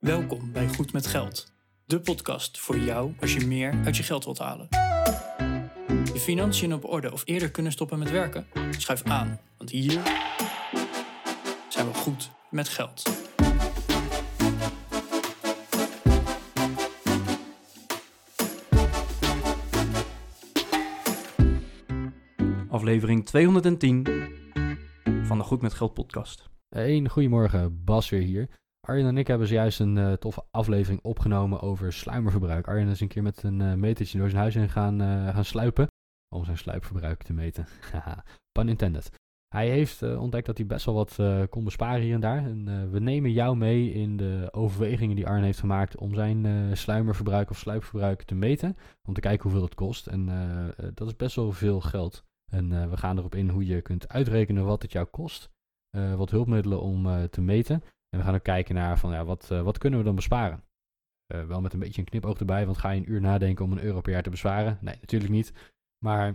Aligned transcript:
Welkom 0.00 0.52
bij 0.52 0.68
Goed 0.68 0.92
met 0.92 1.06
Geld, 1.06 1.52
de 1.84 2.00
podcast 2.00 2.58
voor 2.58 2.78
jou 2.78 3.12
als 3.20 3.34
je 3.34 3.46
meer 3.46 3.80
uit 3.84 3.96
je 3.96 4.02
geld 4.02 4.24
wilt 4.24 4.38
halen. 4.38 4.66
Je 6.12 6.20
financiën 6.20 6.74
op 6.74 6.84
orde 6.84 7.12
of 7.12 7.22
eerder 7.24 7.50
kunnen 7.50 7.72
stoppen 7.72 7.98
met 7.98 8.10
werken? 8.10 8.46
Schuif 8.70 9.02
aan, 9.02 9.40
want 9.56 9.70
hier 9.70 10.00
zijn 11.68 11.86
we 11.86 11.94
goed 11.94 12.30
met 12.50 12.68
geld. 12.68 13.02
Aflevering 22.68 23.26
210 23.26 24.06
van 25.22 25.38
de 25.38 25.44
Goed 25.44 25.62
met 25.62 25.74
Geld 25.74 25.94
podcast. 25.94 26.48
Een 26.68 27.08
goedemorgen, 27.08 27.84
Bas 27.84 28.08
weer 28.08 28.22
hier. 28.22 28.59
Arjen 28.80 29.06
en 29.06 29.18
ik 29.18 29.26
hebben 29.26 29.46
zojuist 29.46 29.80
een 29.80 29.96
uh, 29.96 30.12
toffe 30.12 30.44
aflevering 30.50 31.02
opgenomen 31.02 31.60
over 31.60 31.92
sluimerverbruik. 31.92 32.68
Arjen 32.68 32.88
is 32.88 33.00
een 33.00 33.08
keer 33.08 33.22
met 33.22 33.42
een 33.42 33.60
uh, 33.60 33.74
metertje 33.74 34.18
door 34.18 34.28
zijn 34.28 34.40
huis 34.40 34.54
heen 34.54 34.68
gaan, 34.68 35.02
uh, 35.02 35.34
gaan 35.34 35.44
sluipen 35.44 35.86
om 36.34 36.44
zijn 36.44 36.58
sluipverbruik 36.58 37.22
te 37.22 37.32
meten. 37.32 37.66
Pun 38.58 38.68
intended. 38.68 39.10
Hij 39.48 39.68
heeft 39.68 40.02
ontdekt 40.02 40.46
dat 40.46 40.56
hij 40.56 40.66
best 40.66 40.84
wel 40.84 40.94
wat 40.94 41.18
kon 41.48 41.64
besparen 41.64 42.02
hier 42.02 42.14
en 42.14 42.20
daar. 42.20 42.44
En 42.44 42.90
we 42.90 43.00
nemen 43.00 43.32
jou 43.32 43.56
mee 43.56 43.92
in 43.92 44.16
de 44.16 44.48
overwegingen 44.50 45.16
die 45.16 45.26
Arjen 45.26 45.44
heeft 45.44 45.58
gemaakt 45.58 45.96
om 45.96 46.14
zijn 46.14 46.76
sluimerverbruik 46.76 47.50
of 47.50 47.58
sluipverbruik 47.58 48.22
te 48.22 48.34
meten. 48.34 48.76
Om 49.08 49.14
te 49.14 49.20
kijken 49.20 49.42
hoeveel 49.42 49.62
het 49.62 49.74
kost. 49.74 50.06
En 50.06 50.26
dat 50.94 51.06
is 51.06 51.16
best 51.16 51.36
wel 51.36 51.52
veel 51.52 51.80
geld. 51.80 52.24
En 52.52 52.90
we 52.90 52.96
gaan 52.96 53.18
erop 53.18 53.34
in 53.34 53.48
hoe 53.48 53.66
je 53.66 53.80
kunt 53.82 54.08
uitrekenen 54.08 54.64
wat 54.64 54.82
het 54.82 54.92
jou 54.92 55.06
kost. 55.06 55.50
wat 56.16 56.30
hulpmiddelen 56.30 56.80
om 56.80 57.28
te 57.30 57.40
meten. 57.40 57.82
En 58.10 58.18
we 58.18 58.24
gaan 58.24 58.34
ook 58.34 58.42
kijken 58.42 58.74
naar 58.74 58.98
van 58.98 59.12
ja, 59.12 59.24
wat, 59.24 59.48
uh, 59.52 59.62
wat 59.62 59.78
kunnen 59.78 59.98
we 59.98 60.04
dan 60.04 60.14
besparen? 60.14 60.64
Uh, 61.34 61.44
wel 61.44 61.60
met 61.60 61.72
een 61.72 61.78
beetje 61.78 62.00
een 62.00 62.08
knipoog 62.08 62.38
erbij, 62.38 62.64
want 62.66 62.78
ga 62.78 62.90
je 62.90 63.00
een 63.00 63.10
uur 63.10 63.20
nadenken 63.20 63.64
om 63.64 63.72
een 63.72 63.82
euro 63.82 64.00
per 64.00 64.12
jaar 64.12 64.22
te 64.22 64.30
besparen? 64.30 64.78
Nee, 64.80 64.96
natuurlijk 65.00 65.32
niet. 65.32 65.52
Maar 66.04 66.34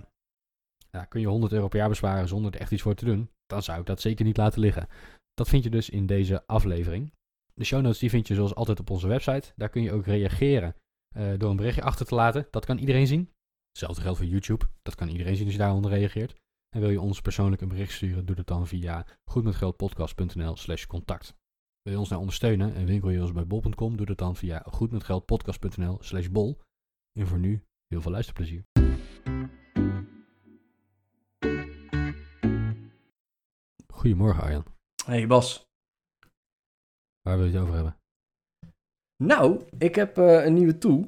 kun 1.10 1.20
je 1.20 1.28
100 1.28 1.52
euro 1.52 1.68
per 1.68 1.80
jaar 1.80 1.90
besparen 1.90 2.28
zonder 2.28 2.54
er 2.54 2.60
echt 2.60 2.72
iets 2.72 2.82
voor 2.82 2.96
te 2.96 3.06
doen? 3.06 3.30
Dan 3.46 3.64
zou 3.64 3.80
ik 3.80 3.86
dat 3.86 4.02
zeker 4.02 4.26
niet 4.26 4.38
laten 4.38 4.60
liggen. 4.60 4.88
Dat 5.34 5.50
vind 5.50 5.64
je 5.64 5.70
dus 5.70 5.90
in 5.90 6.06
deze 6.06 6.48
aflevering. 6.48 7.14
De 7.54 7.64
show 7.64 7.82
notes 7.82 8.00
die 8.00 8.10
vind 8.10 8.28
je 8.28 8.36
zoals 8.36 8.56
altijd 8.56 8.80
op 8.80 8.90
onze 8.90 9.08
website. 9.08 9.54
Daar 9.56 9.70
kun 9.70 9.82
je 9.82 9.92
ook 9.92 10.06
reageren 10.06 10.76
uh, 11.18 11.34
door 11.38 11.50
een 11.50 11.56
berichtje 11.56 11.82
achter 11.82 12.06
te 12.06 12.16
laten. 12.16 12.48
Dat 12.52 12.66
kan 12.66 12.78
iedereen 12.78 13.08
zien. 13.08 13.32
Hetzelfde 13.70 14.02
geldt 14.02 14.18
voor 14.18 14.28
YouTube. 14.28 14.66
Dat 14.82 14.96
kan 14.96 15.08
iedereen 15.08 15.36
zien 15.36 15.46
als 15.46 15.54
je 15.54 15.60
daaronder 15.60 15.92
reageert. 15.92 16.36
En 16.70 16.82
wil 16.82 16.90
je 16.90 17.02
ons 17.02 17.22
persoonlijk 17.22 17.62
een 17.62 17.68
bericht 17.68 17.94
sturen, 17.94 18.26
doe 18.26 18.36
dat 18.36 18.48
dan 18.48 18.68
via 18.68 19.06
goedmetgeldpodcast.nl 19.32 20.56
slash 20.56 20.86
contact. 20.86 21.36
Wil 21.86 21.94
je 21.94 22.00
ons 22.00 22.10
nou 22.10 22.22
ondersteunen 22.22 22.76
en 22.76 22.86
winkel 22.86 23.10
je 23.10 23.22
ons 23.22 23.32
bij 23.32 23.48
bol.com, 23.48 23.98
doe 23.98 24.06
dat 24.06 24.18
dan 24.18 24.36
via 24.36 24.64
goedmetgeldpodcast.nl 24.66 25.98
slash 26.02 26.28
bol. 26.28 26.60
En 27.20 27.28
voor 27.28 27.40
nu, 27.40 27.64
heel 27.88 28.02
veel 28.02 28.12
luisterplezier. 28.12 28.66
Goedemorgen 33.88 34.44
Arjan. 34.44 34.66
Hey 35.06 35.28
Bas. 35.28 35.68
Waar 37.22 37.38
wil 37.38 37.46
je 37.46 37.52
het 37.52 37.62
over 37.62 37.74
hebben? 37.74 37.98
Nou, 39.24 39.64
ik 39.78 39.96
heb 39.96 40.18
uh, 40.18 40.46
een 40.46 40.54
nieuwe 40.54 40.78
tool. 40.78 41.08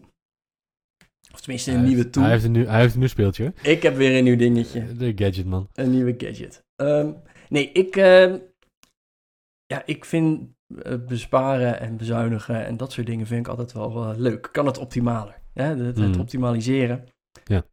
Of 1.34 1.41
tenminste 1.41 1.72
een 1.72 1.78
hij 1.78 1.86
nieuwe 1.86 2.02
heeft, 2.02 2.14
tool. 2.14 2.23
Hij 2.23 2.31
heeft 2.31 2.45
een, 2.45 2.52
nieuw, 2.52 2.66
hij 2.66 2.81
heeft 2.81 2.94
een 2.94 3.00
nieuw 3.00 3.09
speeltje. 3.09 3.53
Ik 3.62 3.81
heb 3.81 3.95
weer 3.95 4.17
een 4.17 4.23
nieuw 4.23 4.38
dingetje. 4.38 4.94
De 4.94 5.12
gadget 5.16 5.45
man. 5.45 5.69
Een 5.73 5.91
nieuwe 5.91 6.14
gadget. 6.17 6.66
Um, 6.75 7.22
nee, 7.50 7.72
ik... 7.72 7.95
Uh, 7.95 8.36
ja, 9.66 9.86
ik 9.86 10.06
vind 10.06 10.56
besparen 11.08 11.80
en 11.80 11.98
bezuinigen 11.98 12.66
en 12.66 12.78
dat 12.78 12.92
soort 12.92 13.08
dingen 13.08 13.28
vind 13.28 13.40
ik 13.40 13.48
altijd 13.48 13.72
wel 13.72 14.12
uh, 14.12 14.18
leuk. 14.18 14.50
Kan 14.52 14.66
het 14.66 14.78
optimaler. 14.78 15.40
Hè? 15.54 15.64
Het, 15.64 15.98
het 15.98 16.16
Mm. 16.16 16.20
optimaliseren. 16.20 17.08
Ja. 17.44 17.66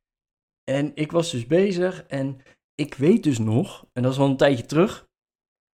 En 0.65 0.93
ik 0.95 1.13
was 1.13 1.31
dus 1.31 1.47
bezig 1.47 2.05
en 2.07 2.41
ik 2.75 2.95
weet 2.95 3.23
dus 3.23 3.39
nog, 3.39 3.87
en 3.93 4.03
dat 4.03 4.13
is 4.13 4.19
al 4.19 4.29
een 4.29 4.37
tijdje 4.37 4.67
terug, 4.67 5.07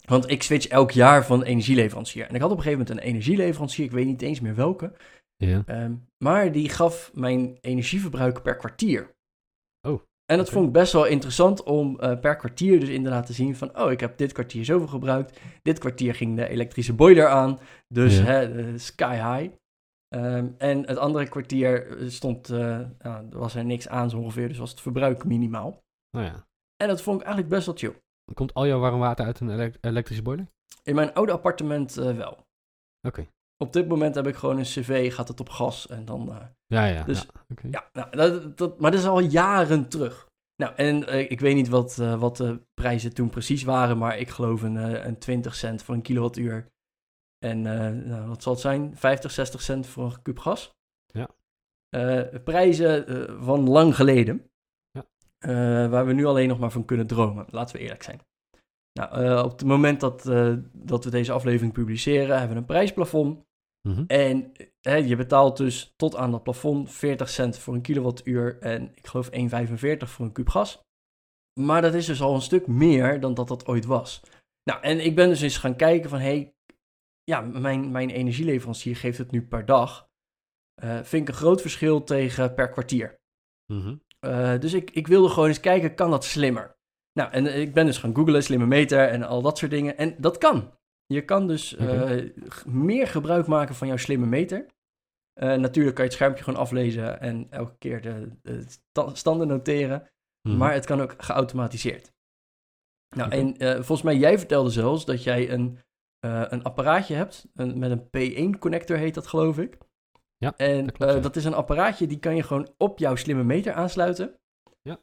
want 0.06 0.30
ik 0.30 0.42
switch 0.42 0.66
elk 0.66 0.90
jaar 0.90 1.24
van 1.26 1.42
energieleverancier. 1.42 2.26
En 2.28 2.34
ik 2.34 2.40
had 2.40 2.50
op 2.50 2.56
een 2.56 2.62
gegeven 2.62 2.84
moment 2.86 2.98
een 3.04 3.10
energieleverancier, 3.10 3.84
ik 3.84 3.90
weet 3.90 4.06
niet 4.06 4.22
eens 4.22 4.40
meer 4.40 4.54
welke. 4.54 4.92
Ja. 5.36 5.64
Um, 5.66 6.06
maar 6.24 6.52
die 6.52 6.68
gaf 6.68 7.10
mijn 7.14 7.58
energieverbruik 7.60 8.42
per 8.42 8.56
kwartier. 8.56 9.14
Oh. 9.88 10.02
En 10.30 10.36
dat 10.36 10.50
vond 10.50 10.66
ik 10.66 10.72
best 10.72 10.92
wel 10.92 11.06
interessant 11.06 11.62
om 11.62 11.96
uh, 12.00 12.20
per 12.20 12.36
kwartier 12.36 12.80
dus 12.80 12.88
inderdaad 12.88 13.26
te 13.26 13.32
zien 13.32 13.56
van... 13.56 13.78
oh, 13.78 13.90
ik 13.90 14.00
heb 14.00 14.18
dit 14.18 14.32
kwartier 14.32 14.64
zoveel 14.64 14.86
gebruikt. 14.86 15.40
Dit 15.62 15.78
kwartier 15.78 16.14
ging 16.14 16.36
de 16.36 16.48
elektrische 16.48 16.92
boiler 16.92 17.28
aan. 17.28 17.58
Dus 17.88 18.18
hè, 18.18 18.54
uh, 18.54 18.78
sky 18.78 19.14
high. 19.14 19.54
Um, 20.14 20.54
en 20.58 20.86
het 20.86 20.96
andere 20.96 21.28
kwartier 21.28 21.96
stond, 22.06 22.48
uh, 22.50 22.80
nou, 22.98 23.28
was 23.30 23.54
er 23.54 23.64
niks 23.64 23.88
aan 23.88 24.10
zo 24.10 24.18
ongeveer. 24.18 24.48
Dus 24.48 24.58
was 24.58 24.70
het 24.70 24.80
verbruik 24.80 25.24
minimaal. 25.24 25.82
Nou 26.10 26.26
ja. 26.26 26.46
En 26.76 26.88
dat 26.88 27.02
vond 27.02 27.20
ik 27.20 27.26
eigenlijk 27.26 27.54
best 27.54 27.66
wel 27.66 27.76
chill. 27.76 28.00
Komt 28.34 28.54
al 28.54 28.66
jouw 28.66 28.78
warm 28.78 28.98
water 28.98 29.24
uit 29.24 29.40
een 29.40 29.50
elek- 29.50 29.78
elektrische 29.80 30.22
boiler? 30.22 30.46
In 30.82 30.94
mijn 30.94 31.12
oude 31.12 31.32
appartement 31.32 31.94
wel. 31.94 32.46
Oké. 33.06 33.26
Op 33.56 33.72
dit 33.72 33.88
moment 33.88 34.14
heb 34.14 34.26
ik 34.26 34.34
gewoon 34.34 34.58
een 34.58 34.64
cv, 34.64 35.14
gaat 35.14 35.28
het 35.28 35.40
op 35.40 35.48
gas 35.48 35.86
en 35.86 36.04
dan... 36.04 36.32
Ja, 36.70 36.84
ja. 36.84 37.04
Dus, 37.04 37.20
ja. 37.20 37.40
oké. 37.48 37.68
Ja, 37.70 37.88
nou, 37.92 38.16
dat, 38.16 38.58
dat, 38.58 38.80
maar 38.80 38.90
dat 38.90 39.00
is 39.00 39.06
al 39.06 39.20
jaren 39.20 39.88
terug. 39.88 40.28
Nou, 40.56 40.74
en 40.74 41.02
uh, 41.02 41.30
ik 41.30 41.40
weet 41.40 41.54
niet 41.54 41.68
wat, 41.68 41.98
uh, 42.00 42.20
wat 42.20 42.36
de 42.36 42.60
prijzen 42.74 43.14
toen 43.14 43.30
precies 43.30 43.62
waren, 43.62 43.98
maar 43.98 44.18
ik 44.18 44.28
geloof 44.28 44.62
een, 44.62 44.74
uh, 44.74 45.04
een 45.04 45.18
20 45.18 45.54
cent 45.54 45.82
voor 45.82 45.94
een 45.94 46.02
kilowattuur. 46.02 46.70
En 47.38 47.62
nou, 47.62 48.28
wat 48.28 48.42
zal 48.42 48.52
het 48.52 48.60
zijn? 48.60 48.96
50, 48.96 49.30
60 49.30 49.62
cent 49.62 49.86
voor 49.86 50.04
een 50.04 50.22
kuub 50.22 50.38
gas. 50.38 50.74
Ja. 51.06 51.28
prijzen 52.44 53.04
van 53.44 53.68
lang 53.68 53.94
geleden. 53.94 54.50
Ja. 54.90 55.88
waar 55.88 56.06
we 56.06 56.12
nu 56.12 56.24
alleen 56.24 56.48
nog 56.48 56.58
maar 56.58 56.70
van 56.70 56.84
kunnen 56.84 57.06
dromen, 57.06 57.46
laten 57.50 57.76
we 57.76 57.82
eerlijk 57.82 58.02
zijn. 58.02 58.20
Nou, 58.92 59.42
op 59.44 59.50
het 59.50 59.64
moment 59.64 60.00
dat, 60.00 60.22
dat 60.72 61.04
we 61.04 61.10
deze 61.10 61.32
aflevering 61.32 61.72
publiceren, 61.72 62.38
hebben 62.38 62.54
we 62.54 62.60
een 62.60 62.64
prijsplafond. 62.64 63.44
Mhm. 63.88 64.04
En 64.06 64.52
hè, 64.80 64.94
je 64.94 65.16
betaalt 65.16 65.56
dus 65.56 65.94
tot 65.96 66.16
aan 66.16 66.30
dat 66.30 66.42
plafond 66.42 66.90
40 66.90 67.28
cent 67.28 67.58
voor 67.58 67.74
een 67.74 67.80
kilowattuur 67.80 68.58
en 68.60 68.90
ik 68.94 69.06
geloof 69.06 69.30
1,45 69.30 70.08
voor 70.08 70.24
een 70.24 70.32
kuub 70.32 70.48
gas. 70.48 70.82
Maar 71.60 71.82
dat 71.82 71.94
is 71.94 72.06
dus 72.06 72.20
al 72.20 72.34
een 72.34 72.40
stuk 72.40 72.66
meer 72.66 73.20
dan 73.20 73.34
dat 73.34 73.48
dat 73.48 73.66
ooit 73.66 73.84
was. 73.84 74.22
Nou, 74.64 74.82
en 74.82 75.04
ik 75.04 75.14
ben 75.14 75.28
dus 75.28 75.40
eens 75.40 75.56
gaan 75.56 75.76
kijken 75.76 76.10
van, 76.10 76.18
hé, 76.18 76.24
hey, 76.24 76.54
ja, 77.24 77.40
mijn, 77.40 77.90
mijn 77.90 78.10
energieleverancier 78.10 78.96
geeft 78.96 79.18
het 79.18 79.30
nu 79.30 79.46
per 79.46 79.64
dag. 79.64 80.08
Uh, 80.84 81.02
vind 81.02 81.22
ik 81.22 81.28
een 81.28 81.40
groot 81.40 81.60
verschil 81.60 82.04
tegen 82.04 82.54
per 82.54 82.68
kwartier. 82.68 83.20
Mhm. 83.72 83.96
Uh, 84.20 84.58
dus 84.58 84.72
ik, 84.72 84.90
ik 84.90 85.06
wilde 85.06 85.28
gewoon 85.28 85.48
eens 85.48 85.60
kijken, 85.60 85.94
kan 85.94 86.10
dat 86.10 86.24
slimmer? 86.24 86.78
Nou, 87.12 87.32
en 87.32 87.60
ik 87.60 87.74
ben 87.74 87.86
dus 87.86 87.98
gaan 87.98 88.14
googlen, 88.14 88.42
slimme 88.42 88.66
meter 88.66 89.08
en 89.08 89.22
al 89.22 89.42
dat 89.42 89.58
soort 89.58 89.70
dingen. 89.70 89.96
En 89.96 90.14
dat 90.18 90.38
kan. 90.38 90.78
Je 91.12 91.24
kan 91.24 91.46
dus 91.46 91.74
Oké. 91.74 92.14
uh, 92.14 92.30
meer 92.66 93.06
gebruik 93.06 93.46
maken 93.46 93.74
van 93.74 93.86
jouw 93.86 93.96
slimme 93.96 94.26
meter. 94.26 94.66
Uh, 95.42 95.54
natuurlijk 95.54 95.94
kan 95.96 96.04
je 96.04 96.10
het 96.10 96.18
schermpje 96.18 96.44
gewoon 96.44 96.60
aflezen 96.60 97.20
en 97.20 97.46
elke 97.50 97.76
keer 97.78 98.00
de, 98.02 98.30
de 98.42 98.64
sta- 98.68 99.14
standen 99.14 99.46
noteren. 99.48 100.08
Mhm. 100.48 100.56
Maar 100.56 100.72
het 100.72 100.86
kan 100.86 101.00
ook 101.00 101.14
geautomatiseerd. 101.18 102.12
Nou, 103.16 103.30
en 103.30 103.62
uh, 103.62 103.74
volgens 103.74 104.02
mij, 104.02 104.16
jij 104.16 104.38
vertelde 104.38 104.70
zelfs 104.70 105.04
dat 105.04 105.22
jij 105.22 105.50
een, 105.50 105.78
uh, 106.26 106.44
een 106.48 106.62
apparaatje 106.62 107.14
hebt. 107.14 107.46
Een, 107.54 107.78
met 107.78 107.90
een 107.90 108.04
P1-connector 108.06 108.96
heet 108.96 109.14
dat, 109.14 109.26
geloof 109.26 109.58
ik. 109.58 109.78
Ja, 110.36 110.56
en 110.56 110.84
dat 110.84 110.94
klopt, 110.96 111.10
uh, 111.10 111.16
ja. 111.16 111.22
dat 111.22 111.36
is 111.36 111.44
een 111.44 111.54
apparaatje 111.54 112.06
die 112.06 112.18
kan 112.18 112.36
je 112.36 112.42
gewoon 112.42 112.74
op 112.76 112.98
jouw 112.98 113.16
slimme 113.16 113.44
meter 113.44 113.72
aansluiten. 113.72 114.34
Ja. 114.82 115.00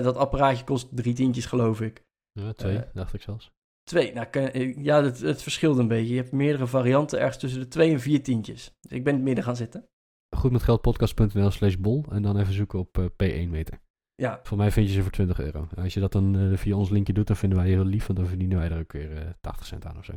Dat 0.00 0.16
apparaatje 0.16 0.64
kost 0.64 0.96
drie 0.96 1.14
tientjes, 1.14 1.46
geloof 1.46 1.80
ik. 1.80 2.04
Ja, 2.32 2.52
twee, 2.52 2.78
Eh, 2.78 2.88
dacht 2.92 3.14
ik 3.14 3.22
zelfs. 3.22 3.50
Twee, 3.82 4.12
nou, 4.12 4.26
kan, 4.26 4.50
ja, 4.82 5.02
het, 5.02 5.20
het 5.20 5.42
verschilt 5.42 5.78
een 5.78 5.88
beetje. 5.88 6.14
Je 6.14 6.20
hebt 6.20 6.32
meerdere 6.32 6.66
varianten, 6.66 7.18
ergens 7.18 7.38
tussen 7.38 7.60
de 7.60 7.68
twee 7.68 7.92
en 7.92 8.00
vier 8.00 8.22
tientjes. 8.22 8.76
Dus 8.80 8.92
ik 8.92 9.04
ben 9.04 9.12
in 9.12 9.18
het 9.18 9.26
midden 9.26 9.44
gaan 9.44 9.56
zitten. 9.56 9.88
Goedmetgeldpodcast.nl 10.36 11.50
slash 11.50 11.74
bol 11.74 12.04
en 12.10 12.22
dan 12.22 12.38
even 12.38 12.52
zoeken 12.52 12.78
op 12.78 12.98
uh, 12.98 13.04
P1 13.04 13.48
meter. 13.50 13.80
Ja, 14.14 14.40
Voor 14.42 14.56
mij 14.56 14.70
vind 14.70 14.86
je 14.86 14.92
ze 14.92 15.02
voor 15.02 15.10
20 15.10 15.40
euro. 15.40 15.68
Als 15.76 15.94
je 15.94 16.00
dat 16.00 16.12
dan 16.12 16.36
uh, 16.36 16.56
via 16.56 16.76
ons 16.76 16.90
linkje 16.90 17.12
doet, 17.12 17.26
dan 17.26 17.36
vinden 17.36 17.58
wij 17.58 17.68
heel 17.68 17.84
lief, 17.84 18.06
want 18.06 18.18
dan 18.18 18.28
verdienen 18.28 18.58
wij 18.58 18.70
er 18.70 18.78
ook 18.78 18.92
weer 18.92 19.12
uh, 19.12 19.30
80 19.40 19.66
cent 19.66 19.86
aan 19.86 19.98
of 19.98 20.04
zo. 20.04 20.12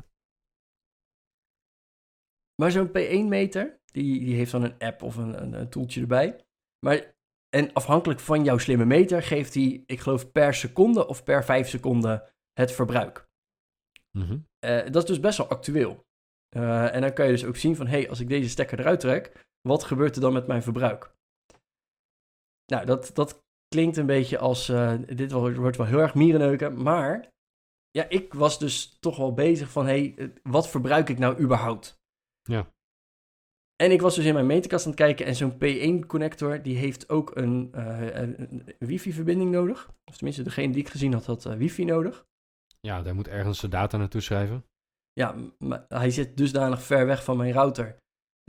maar 2.56 2.72
zo'n 2.72 2.88
P1-meter, 2.88 3.80
die, 3.86 4.20
die 4.20 4.36
heeft 4.36 4.52
dan 4.52 4.64
een 4.64 4.78
app 4.78 5.02
of 5.02 5.16
een, 5.16 5.42
een, 5.42 5.54
een 5.54 5.70
toeltje 5.70 6.02
erbij. 6.02 6.46
Maar, 6.86 7.16
en 7.50 7.74
afhankelijk 7.74 8.20
van 8.20 8.44
jouw 8.44 8.58
slimme 8.58 8.86
meter 8.86 9.24
geeft 9.24 9.54
hij, 9.54 9.84
ik 9.86 10.00
geloof, 10.00 10.32
per 10.32 10.54
seconde 10.54 11.08
of 11.08 11.24
per 11.24 11.44
vijf 11.44 11.68
seconden 11.68 12.24
het 12.54 12.72
verbruik. 12.72 13.30
Mhm. 14.18 14.38
Uh, 14.66 14.86
dat 14.92 14.96
is 14.96 15.06
dus 15.06 15.20
best 15.20 15.38
wel 15.38 15.50
actueel. 15.50 16.06
Uh, 16.58 16.96
en 16.96 17.02
dan 17.02 17.14
kan 17.14 17.26
je 17.26 17.32
dus 17.32 17.46
ook 17.46 17.56
zien 17.56 17.76
van, 17.76 17.88
hé, 17.88 17.98
hey, 17.98 18.10
als 18.10 18.20
ik 18.20 18.28
deze 18.28 18.50
stekker 18.50 18.80
eruit 18.80 19.00
trek, 19.00 19.46
wat 19.62 19.84
gebeurt 19.84 20.16
er 20.16 20.22
dan 20.22 20.34
met 20.34 20.48
mijn 20.48 20.64
verbruik? 20.64 21.16
Nou, 22.66 22.86
dat, 22.86 23.12
dat 23.14 23.44
klinkt 23.68 23.98
een 23.98 24.06
beetje 24.06 24.38
als, 24.38 24.70
uh, 24.70 24.94
dit 25.06 25.32
wordt 25.32 25.78
wel 25.78 25.86
heel 25.86 26.00
erg 26.00 26.14
mierenneuken, 26.14 26.82
maar 26.84 27.30
ja, 27.92 28.10
ik 28.10 28.34
was 28.34 28.60
dus 28.60 28.98
toch 29.00 29.18
wel 29.18 29.34
bezig 29.34 29.70
van, 29.70 29.86
hé, 29.86 30.14
hey, 30.16 30.34
wat 30.44 30.70
verbruik 30.70 31.10
ik 31.10 31.18
nou 31.18 31.40
überhaupt? 31.40 32.02
Ja. 32.42 32.74
En 33.76 33.92
ik 33.92 34.02
was 34.02 34.16
dus 34.16 34.26
in 34.26 34.34
mijn 34.34 34.46
meterkast 34.46 34.86
aan 34.86 34.92
het 34.92 35.00
kijken 35.00 35.26
en 35.26 35.36
zo'n 35.36 35.54
P1-connector, 35.54 36.62
die 36.62 36.78
heeft 36.78 37.10
ook 37.10 37.36
een, 37.36 37.70
eh, 37.74 38.16
een, 38.16 38.64
wifi-verbinding 38.80 39.52
nodig. 39.52 39.94
Of 40.06 40.16
tenminste, 40.16 40.44
degene 40.44 40.72
die 40.74 40.82
ik 40.82 40.90
gezien 40.90 41.14
had, 41.14 41.26
had 41.26 41.46
eh, 41.46 41.56
wifi 41.56 41.86
nodig. 41.86 42.26
Ja, 42.88 43.02
daar 43.02 43.16
moet 43.16 43.28
ergens 43.28 43.60
de 43.60 43.68
data 43.68 43.98
naartoe 43.98 44.22
schrijven. 44.22 44.66
Ja, 45.14 45.36
maar 45.58 45.86
hij 45.88 46.10
zit 46.10 46.38
dusdanig 46.38 46.82
ver 46.84 47.06
weg 47.06 47.24
van 47.24 47.38
mijn 47.38 47.54
router, 47.54 47.98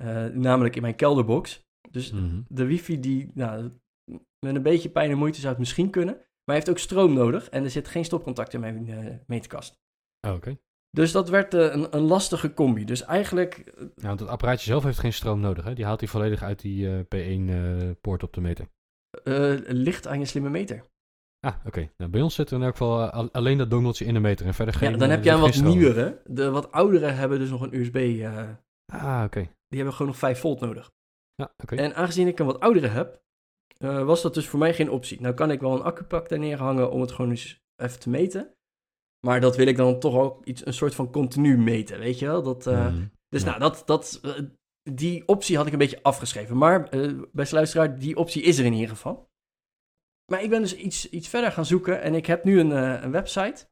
eh, 0.02 0.24
namelijk 0.26 0.76
in 0.76 0.82
mijn 0.82 0.96
kelderbox. 0.96 1.62
Dus 1.90 2.12
Mhm. 2.12 2.40
de 2.48 2.64
wifi 2.64 3.00
die, 3.00 3.30
nou, 3.34 3.70
met 4.46 4.54
een 4.54 4.62
beetje 4.62 4.90
pijn 4.90 5.10
en 5.10 5.18
moeite 5.18 5.38
zou 5.38 5.48
het 5.50 5.58
misschien 5.58 5.90
kunnen. 5.90 6.14
Maar 6.14 6.24
hij 6.44 6.54
heeft 6.54 6.70
ook 6.70 6.78
stroom 6.78 7.12
nodig 7.12 7.48
en 7.48 7.64
er 7.64 7.70
zit 7.70 7.88
geen 7.88 8.04
stopcontact 8.04 8.52
in 8.54 8.60
mijn 8.60 8.88
eh, 8.88 9.14
meterkast. 9.26 9.74
Oh, 10.26 10.34
Oké. 10.34 10.58
Dus 10.90 11.12
dat 11.12 11.28
werd 11.28 11.54
eh, 11.54 11.60
een, 11.72 11.96
een 11.96 12.02
lastige 12.02 12.54
combi. 12.54 12.84
Dus 12.84 13.02
eigenlijk, 13.04 13.72
Nou, 13.76 13.90
want 13.94 14.20
het 14.20 14.28
apparaatje 14.28 14.66
zelf 14.66 14.82
heeft 14.84 14.98
geen 14.98 15.12
stroom 15.12 15.40
nodig, 15.40 15.64
hè? 15.64 15.74
Die 15.74 15.84
haalt 15.84 16.00
hij 16.00 16.08
volledig 16.08 16.42
uit 16.42 16.60
die 16.60 16.88
eh, 16.88 16.98
P1-poort 17.00 18.22
op 18.22 18.32
de 18.32 18.40
meter. 18.40 18.68
ligt 19.72 20.06
aan 20.06 20.18
je 20.18 20.24
slimme 20.24 20.50
meter. 20.50 20.84
Ah, 21.44 21.54
oké. 21.66 21.90
Nou, 21.96 22.10
bij 22.10 22.20
ons 22.20 22.34
zit 22.34 22.50
er 22.50 22.56
in 22.56 22.62
elk 22.62 22.70
geval 22.76 23.02
eh, 23.02 23.12
al- 23.12 23.28
alleen 23.32 23.58
dat 23.58 23.70
dongeltje 23.70 24.04
in 24.04 24.14
de 24.14 24.20
meter 24.20 24.46
en 24.46 24.54
verder 24.54 24.74
geen... 24.74 24.90
ja, 24.90 24.96
dan 24.96 25.08
eh, 25.08 25.14
heb 25.14 25.24
je 25.24 25.30
een 25.30 25.52
zit 25.52 25.62
wat 25.62 25.74
nieuwere. 25.74 26.20
De 26.26 26.50
wat 26.50 26.72
oudere 26.72 27.06
hebben 27.06 27.38
dus 27.38 27.50
nog 27.50 27.60
een 27.62 27.74
USB. 27.74 27.96
eh, 27.96 28.48
Ah, 28.92 29.22
oké. 29.24 29.40
die 29.40 29.78
hebben 29.78 29.92
gewoon 29.92 30.06
nog 30.12 30.18
5 30.20 30.40
volt 30.40 30.60
nodig. 30.60 30.90
Ja, 31.34 31.52
oké. 31.62 31.76
En 31.76 31.94
aangezien 31.94 32.26
ik 32.26 32.38
een 32.38 32.46
wat 32.46 32.60
oudere 32.60 32.86
heb, 32.86 33.22
eh, 33.78 34.04
was 34.04 34.22
dat 34.22 34.34
dus 34.34 34.48
voor 34.48 34.58
mij 34.58 34.74
geen 34.74 34.90
optie. 34.90 35.20
Nou 35.20 35.34
kan 35.34 35.50
ik 35.50 35.60
wel 35.60 35.72
een 35.74 35.82
accupak 35.82 36.28
daar 36.28 36.38
neerhangen 36.38 36.90
om 36.90 37.00
het 37.00 37.12
gewoon 37.12 37.30
eens 37.30 37.60
even 37.76 38.00
te 38.00 38.10
meten. 38.10 38.54
Maar 39.26 39.40
dat 39.40 39.56
wil 39.56 39.66
ik 39.66 39.76
dan 39.76 39.98
toch 39.98 40.14
ook 40.14 40.44
iets, 40.44 40.66
een 40.66 40.74
soort 40.74 40.94
van 40.94 41.10
continu 41.10 41.58
meten, 41.58 41.98
weet 41.98 42.18
je 42.18 42.26
wel? 42.26 42.42
Dat, 42.42 42.66
eh, 42.66 42.86
Mhm. 42.86 43.04
Dus 43.28 43.42
Ja. 43.42 43.48
nou, 43.48 43.60
dat, 43.60 43.82
dat, 43.86 44.18
eh, 44.22 44.30
die 44.90 45.28
optie 45.28 45.56
had 45.56 45.66
ik 45.66 45.72
een 45.72 45.78
beetje 45.78 46.02
afgeschreven. 46.02 46.56
Maar 46.56 46.88
eh 46.88 47.12
beste 47.32 47.54
luisteraar, 47.54 47.98
die 47.98 48.16
optie 48.16 48.42
is 48.42 48.58
er 48.58 48.64
in 48.64 48.72
ieder 48.72 48.88
geval. 48.88 49.28
Maar 50.32 50.42
ik 50.42 50.50
ben 50.50 50.60
dus 50.60 50.76
iets, 50.76 51.10
iets 51.10 51.28
verder 51.28 51.52
gaan 51.52 51.66
zoeken 51.66 52.00
en 52.02 52.14
ik 52.14 52.26
heb 52.26 52.44
nu 52.44 52.60
een, 52.60 52.72
eh, 52.72 53.02
een 53.02 53.10
website. 53.10 53.66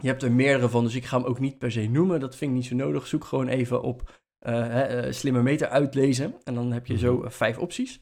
Je 0.00 0.08
hebt 0.08 0.22
er 0.22 0.32
meerdere 0.32 0.68
van, 0.68 0.84
dus 0.84 0.94
ik 0.94 1.04
ga 1.04 1.18
hem 1.18 1.26
ook 1.26 1.40
niet 1.40 1.58
per 1.58 1.72
se 1.72 1.86
noemen. 1.88 2.20
Dat 2.20 2.36
vind 2.36 2.50
ik 2.50 2.56
niet 2.56 2.66
zo 2.66 2.74
nodig. 2.74 3.06
Zoek 3.06 3.24
gewoon 3.24 3.48
even 3.48 3.82
op 3.82 4.22
eh, 4.38 5.06
eh, 5.06 5.12
slimme 5.12 5.42
meter 5.42 5.68
uitlezen. 5.68 6.34
En 6.42 6.54
dan 6.54 6.72
heb 6.72 6.86
je 6.86 6.98
zo 6.98 7.16
Mhm. 7.16 7.30
vijf 7.30 7.58
opties. 7.58 8.00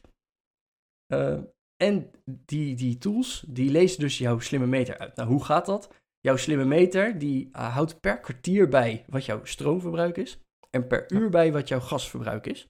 En 1.83 2.11
die, 2.25 2.75
die 2.75 2.97
tools, 2.97 3.45
die 3.47 3.71
lezen 3.71 3.99
dus 3.99 4.17
jouw 4.17 4.39
slimme 4.39 4.67
meter 4.67 4.97
uit. 4.97 5.15
Nou, 5.15 5.29
hoe 5.29 5.43
gaat 5.43 5.65
dat? 5.65 5.93
Jouw 6.19 6.35
slimme 6.35 6.65
meter, 6.65 7.17
die 7.17 7.49
houdt 7.51 7.99
per 7.99 8.19
kwartier 8.19 8.69
bij 8.69 9.05
wat 9.07 9.25
jouw 9.25 9.45
stroomverbruik 9.45 10.17
is. 10.17 10.39
En 10.69 10.87
per 10.87 11.11
uur 11.11 11.29
bij 11.29 11.51
wat 11.51 11.67
jouw 11.67 11.79
gasverbruik 11.79 12.45
is. 12.45 12.65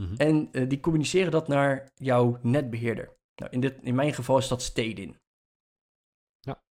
Mhm. 0.00 0.14
En 0.14 0.50
die 0.68 0.80
communiceren 0.80 1.30
dat 1.30 1.48
naar 1.48 1.90
jouw 1.94 2.38
netbeheerder. 2.42 3.15
Nou, 3.36 3.50
in, 3.50 3.60
dit, 3.60 3.78
in 3.82 3.94
mijn 3.94 4.14
geval 4.14 4.38
is 4.38 4.48
dat 4.48 4.62
Stedin. 4.62 5.16
Ja. 6.40 6.62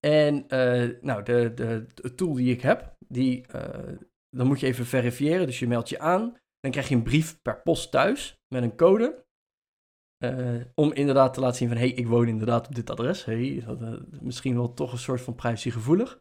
En 0.00 0.48
eh, 0.48 1.02
nou, 1.02 1.22
de, 1.22 1.54
de, 1.54 1.86
de 1.94 2.14
tool 2.14 2.34
die 2.34 2.52
ik 2.52 2.60
heb, 2.60 2.96
die, 3.08 3.46
eh, 3.46 3.96
dan 4.30 4.46
moet 4.46 4.60
je 4.60 4.66
even 4.66 4.86
verifiëren. 4.86 5.46
Dus 5.46 5.58
je 5.58 5.66
meldt 5.66 5.88
je 5.88 5.98
aan. 5.98 6.36
Dan 6.60 6.70
krijg 6.70 6.88
je 6.88 6.94
een 6.94 7.02
brief 7.02 7.42
per 7.42 7.62
post 7.62 7.90
thuis 7.90 8.36
met 8.54 8.62
een 8.62 8.76
code. 8.76 9.26
Eh, 10.18 10.60
om 10.74 10.92
inderdaad 10.92 11.34
te 11.34 11.40
laten 11.40 11.56
zien 11.56 11.68
van, 11.68 11.76
hé, 11.76 11.86
hey, 11.86 11.94
ik 11.94 12.06
woon 12.06 12.28
inderdaad 12.28 12.66
op 12.66 12.74
dit 12.74 12.90
adres. 12.90 13.24
Hey, 13.24 13.64
dat, 13.66 14.12
misschien 14.20 14.54
wel 14.54 14.74
toch 14.74 14.92
een 14.92 14.98
soort 14.98 15.20
van 15.20 15.34
privacygevoelig. 15.34 16.20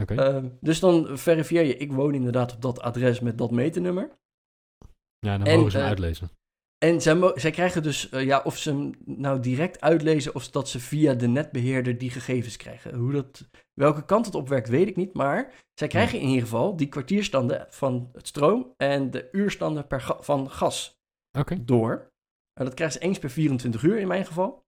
Oké. 0.00 0.14
Ehm, 0.14 0.48
dus 0.60 0.80
dan 0.80 1.18
verifieer 1.18 1.62
je, 1.62 1.76
ik 1.76 1.92
woon 1.92 2.14
inderdaad 2.14 2.54
op 2.54 2.62
dat 2.62 2.80
adres 2.80 3.20
met 3.20 3.38
dat 3.38 3.50
meternummer. 3.50 4.18
ja, 5.18 5.38
dan 5.38 5.46
en, 5.46 5.56
mogen 5.56 5.70
ze 5.70 5.78
hem 5.78 5.86
uitlezen. 5.86 6.30
En 6.82 7.00
zij, 7.34 7.50
krijgen 7.50 7.82
dus, 7.82 8.08
eh, 8.08 8.24
ja, 8.24 8.40
of 8.44 8.56
ze 8.58 8.70
hem 8.70 8.90
nou 9.04 9.40
direct 9.40 9.80
uitlezen 9.80 10.34
of 10.34 10.50
dat 10.50 10.68
ze 10.68 10.80
via 10.80 11.14
de 11.14 11.26
netbeheerder 11.28 11.98
die 11.98 12.10
gegevens 12.10 12.56
krijgen. 12.56 12.94
Hoe 12.94 13.12
dat, 13.12 13.48
welke 13.74 14.04
kant 14.04 14.26
het 14.26 14.34
op 14.34 14.48
werkt, 14.48 14.68
weet 14.68 14.88
ik 14.88 14.96
niet. 14.96 15.12
Maar 15.14 15.54
zij 15.74 15.88
krijgen 15.88 16.18
in 16.20 16.26
ieder 16.28 16.42
geval 16.42 16.76
die 16.76 16.88
kwartierstanden 16.88 17.66
van 17.70 18.10
het 18.12 18.26
stroom 18.28 18.74
en 18.76 19.10
de 19.10 19.28
uurstanden 19.32 19.86
per 19.86 20.00
ga- 20.00 20.22
van 20.22 20.50
gas 20.50 21.00
door. 21.60 22.10
En 22.52 22.64
dat 22.64 22.74
krijgen 22.74 23.00
ze 23.00 23.06
eens 23.06 23.18
per 23.18 23.30
24 23.30 23.82
uur 23.82 23.98
in 23.98 24.08
mijn 24.08 24.26
geval. 24.26 24.64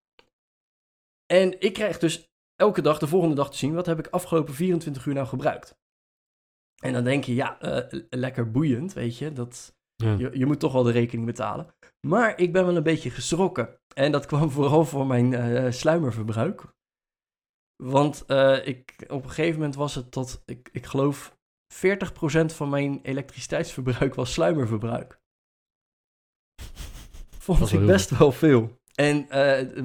En 1.26 1.60
ik 1.60 1.72
krijg 1.72 1.98
dus 1.98 2.28
elke 2.56 2.82
dag, 2.82 2.98
de 2.98 3.06
volgende 3.06 3.34
dag 3.34 3.50
te 3.50 3.56
zien, 3.56 3.74
wat 3.74 3.86
heb 3.86 3.98
ik 3.98 4.06
afgelopen 4.06 4.54
24 4.54 5.06
uur 5.06 5.14
nou 5.14 5.26
gebruikt. 5.26 5.78
En 6.82 6.92
dan 6.92 7.04
denk 7.04 7.24
je, 7.24 7.34
ja, 7.34 7.60
eh, 7.60 8.00
lekker 8.10 8.50
boeiend, 8.50 8.92
weet 8.92 9.18
je. 9.18 9.32
Dat, 9.32 9.76
Ja. 9.96 10.14
je, 10.18 10.30
je 10.38 10.46
moet 10.46 10.60
toch 10.60 10.72
wel 10.72 10.82
de 10.82 10.90
rekening 10.92 11.26
betalen. 11.26 11.74
Maar 12.04 12.38
ik 12.38 12.52
ben 12.52 12.66
wel 12.66 12.76
een 12.76 12.82
beetje 12.82 13.10
geschrokken. 13.10 13.80
En 13.94 14.12
dat 14.12 14.26
kwam 14.26 14.50
vooral 14.58 14.84
voor 14.84 15.06
mijn 15.06 15.34
eh, 15.34 15.70
sluimerverbruik. 15.70 16.72
Want 17.82 18.24
eh, 18.26 18.66
ik, 18.66 19.04
op 19.08 19.22
een 19.22 19.28
gegeven 19.28 19.58
moment 19.58 19.74
was 19.74 19.94
het 19.94 20.10
tot, 20.10 20.42
ik, 20.46 20.68
ik 20.72 20.86
geloof, 20.86 21.36
40% 21.74 21.76
van 22.44 22.68
mijn 22.68 23.00
elektriciteitsverbruik 23.02 24.14
was 24.14 24.32
sluimerverbruik. 24.32 25.20
Vond 27.44 27.58
Dat 27.58 27.72
ik 27.72 27.86
best 27.86 28.18
wel 28.18 28.32
veel. 28.32 28.78
En 28.94 29.28
eh, 29.28 29.84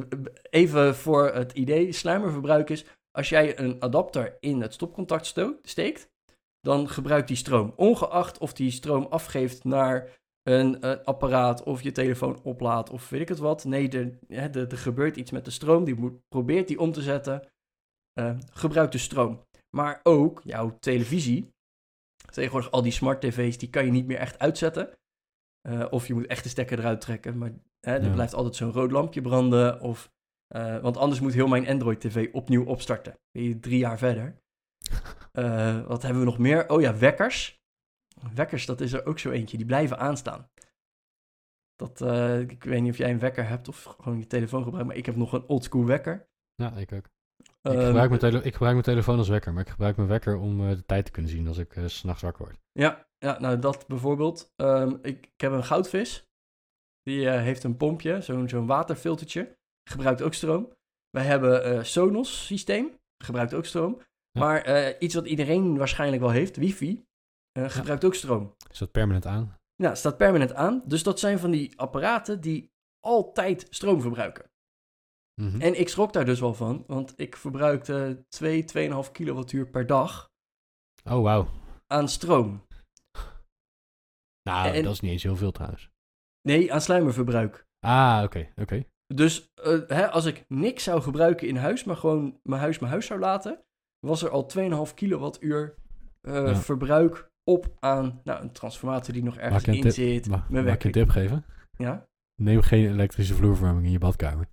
even 0.50 0.96
voor 0.96 1.34
het 1.34 1.52
idee, 1.52 1.92
sluimerverbruik 1.92 2.70
is 2.70 2.86
als 3.12 3.30
jij 3.30 3.60
een 3.60 3.82
adapter 3.82 4.38
in 4.40 4.62
het 4.62 4.74
stopcontact 4.74 5.26
sto- 5.26 5.60
steekt, 5.62 6.10
dan 6.62 6.90
gebruikt 6.90 7.28
die 7.28 7.38
stroom. 7.38 7.74
Ongeacht 7.76 8.38
of 8.38 8.54
die 8.54 8.72
stroom 8.72 9.06
afgeeft 9.06 9.64
naar 9.64 10.19
een 10.50 10.82
eh, 10.82 11.06
apparaat 11.06 11.64
of 11.64 11.82
je 11.82 11.92
telefoon 11.92 12.42
oplaadt 12.44 12.90
of 12.90 13.10
weet 13.10 13.22
ik 13.22 13.28
het 13.30 13.38
wat. 13.38 13.64
Nee, 13.66 13.90
er, 13.90 14.20
hè, 14.28 14.48
er, 14.48 14.72
er 14.72 14.78
gebeurt 14.78 15.16
iets 15.16 15.32
met 15.32 15.46
de 15.46 15.52
stroom, 15.52 15.84
die 15.84 15.96
moet, 15.96 16.28
probeert 16.28 16.68
die 16.68 16.80
om 16.80 16.92
te 16.92 17.02
zetten. 17.02 17.48
Eh 18.14 18.38
gebruik 18.54 18.92
de 18.92 18.98
stroom. 18.98 19.46
Maar 19.76 20.00
ook 20.04 20.42
jouw 20.44 20.78
televisie. 20.80 21.54
Tegenwoordig 22.32 22.72
al 22.72 22.82
die 22.82 22.92
smart 22.92 23.22
tv's, 23.22 23.58
die 23.58 23.70
kan 23.70 23.86
je 23.86 23.92
niet 23.92 24.06
meer 24.08 24.18
echt 24.18 24.40
uitzetten. 24.40 24.90
Eh, 25.62 25.86
of 25.90 26.08
je 26.08 26.14
moet 26.14 26.28
echt 26.28 26.44
de 26.44 26.50
stekker 26.50 26.80
eruit 26.80 27.02
trekken. 27.02 27.38
Maar 27.38 27.52
hè, 27.80 27.96
er 27.96 28.04
Ja. 28.04 28.14
blijft 28.14 28.34
altijd 28.34 28.56
zo'n 28.56 28.72
rood 28.72 28.92
lampje 28.92 29.22
branden. 29.22 29.82
Of, 29.82 30.12
want 30.82 30.98
anders 30.98 31.20
moet 31.20 31.34
heel 31.34 31.48
mijn 31.48 31.68
Android 31.68 32.00
tv 32.00 32.30
opnieuw 32.32 32.66
opstarten. 32.66 33.20
Ben 33.32 33.44
je 33.44 33.60
drie 33.60 33.78
jaar 33.78 33.98
verder. 33.98 34.42
Wat 35.88 36.02
hebben 36.02 36.20
we 36.20 36.26
nog 36.26 36.38
meer? 36.38 36.70
Oh 36.70 36.82
ja, 36.82 36.98
wekkers. 36.98 37.59
Wekkers, 38.34 38.66
dat 38.66 38.82
is 38.82 38.94
er 38.94 39.06
ook 39.06 39.20
zo 39.20 39.30
eentje. 39.32 39.58
Die 39.58 39.66
blijven 39.66 40.00
aanstaan. 40.00 40.50
Dat, 41.76 42.02
eh, 42.02 42.40
ik 42.40 42.64
weet 42.64 42.82
niet 42.82 42.92
of 42.92 42.98
jij 42.98 43.12
een 43.12 43.20
wekker 43.20 43.48
hebt 43.48 43.68
of 43.68 43.84
gewoon 43.84 44.18
je 44.20 44.28
telefoon 44.28 44.64
gebruikt. 44.64 44.88
Maar 44.88 44.98
ik 44.98 45.06
heb 45.06 45.16
nog 45.16 45.34
een 45.34 45.48
oldschool 45.48 45.86
wekker. 45.86 46.28
Ja, 46.56 46.74
ik 46.76 46.92
ook. 46.94 47.06
Ik 47.06 47.46
Ehm, 47.62 47.86
gebruik, 47.86 48.10
mijn 48.10 48.22
tele- 48.22 48.38
ik 48.44 48.52
gebruik 48.52 48.74
mijn 48.74 48.84
telefoon 48.86 49.18
als 49.18 49.28
wekker, 49.30 49.54
maar 49.54 49.62
ik 49.64 49.70
gebruik 49.70 49.96
mijn 49.96 50.08
wekker 50.08 50.38
om 50.38 50.62
eh, 50.62 50.70
de 50.76 50.86
tijd 50.86 51.06
te 51.06 51.12
kunnen 51.12 51.32
zien 51.32 51.48
als 51.48 51.58
ik 51.58 51.76
eh, 51.76 51.86
s 51.86 51.98
s'nachts 51.98 52.22
wakker 52.22 52.46
word. 52.46 52.60
Ja, 52.72 53.08
ja, 53.18 53.40
nou 53.40 53.60
dat 53.60 53.88
bijvoorbeeld. 53.88 54.54
Ehm, 54.56 54.96
ik, 55.02 55.26
ik 55.34 55.42
heb 55.42 55.52
een 55.52 55.64
goudvis. 55.64 56.28
Die 57.04 57.30
eh, 57.30 57.42
heeft 57.42 57.64
een 57.64 57.78
pompje, 57.78 58.22
zo'n 58.22 58.50
zo'n 58.50 58.66
waterfiltertje. 58.66 59.58
Gebruikt 59.90 60.22
ook 60.22 60.34
stroom. 60.34 60.74
Wij 61.10 61.24
hebben 61.26 61.64
eh 61.64 61.84
Sonos 61.84 62.46
systeem. 62.46 63.00
Gebruikt 63.24 63.54
ook 63.54 63.66
stroom. 63.66 64.02
Ja. 64.32 64.42
Maar 64.42 64.62
eh, 64.62 64.96
iets 65.00 65.16
wat 65.16 65.26
iedereen 65.26 65.78
waarschijnlijk 65.78 66.22
wel 66.22 66.32
heeft, 66.32 66.56
wifi, 66.58 67.08
eh, 67.64 67.70
gebruikt 67.70 68.06
ook 68.06 68.16
stroom. 68.16 68.56
Is 68.72 68.78
dat 68.78 68.92
permanent 68.92 69.26
aan? 69.26 69.56
Nou, 69.76 69.96
staat 69.96 70.18
permanent 70.18 70.54
aan. 70.54 70.82
Dus 70.86 71.04
dat 71.04 71.20
zijn 71.20 71.40
van 71.40 71.52
die 71.52 71.80
apparaten 71.80 72.42
die 72.42 72.72
altijd 73.00 73.68
stroom 73.70 74.02
verbruiken. 74.02 74.50
Mhm. 75.42 75.62
En 75.62 75.80
ik 75.80 75.90
schrok 75.90 76.14
daar 76.14 76.26
dus 76.26 76.40
wel 76.40 76.54
van, 76.54 76.84
want 76.88 77.14
ik 77.20 77.36
verbruikte 77.38 78.26
2, 78.30 78.66
2,5 78.66 79.12
kilowattuur 79.12 79.68
per 79.70 79.86
dag 79.86 80.30
Oh, 81.04 81.22
wauw. 81.22 81.48
aan 81.88 82.08
stroom. 82.10 82.68
Nou, 84.50 84.74
En- 84.74 84.84
dat 84.84 84.94
is 84.94 85.00
niet 85.00 85.12
eens 85.12 85.24
heel 85.24 85.36
veel 85.36 85.52
trouwens. 85.52 85.90
Nee, 86.42 86.74
aan 86.74 86.82
sluimerverbruik. 86.82 87.68
Ah, 87.80 88.22
oké, 88.24 88.52
oké. 88.56 88.86
Dus 89.14 89.48
eh, 89.54 89.80
hè, 89.88 90.10
als 90.10 90.26
ik 90.26 90.46
niks 90.48 90.84
zou 90.84 91.02
gebruiken 91.02 91.48
in 91.48 91.56
huis, 91.56 91.84
maar 91.84 91.96
gewoon 91.98 92.40
mijn 92.44 92.62
huis 92.62 92.80
mijn 92.80 92.92
huis 92.92 93.06
zou 93.06 93.20
laten, 93.20 93.64
was 94.00 94.22
er 94.24 94.30
al 94.30 94.46
2,5 94.46 94.94
kilowattuur 94.94 95.76
Ja. 96.22 96.56
verbruik 96.56 97.29
op 97.50 97.76
aan 97.80 98.22
nou, 98.24 98.42
een 98.42 98.52
transformator 98.52 99.14
die 99.14 99.24
nog 99.24 99.38
ergens 99.38 99.66
Mag 99.66 99.76
in 99.76 99.82
tip- 99.82 99.92
zit. 99.92 100.28
Ma- 100.28 100.46
mijn 100.50 100.66
mag 100.66 100.74
ik 100.74 100.84
een 100.84 100.92
tip 100.92 101.10
geven? 101.10 101.46
Ja? 101.78 102.08
Neem 102.36 102.62
geen 102.62 102.88
elektrische 102.88 103.36
vloerverwarming 103.36 103.86
in 103.86 103.92
je 103.92 103.98
badkamer. 104.00 104.48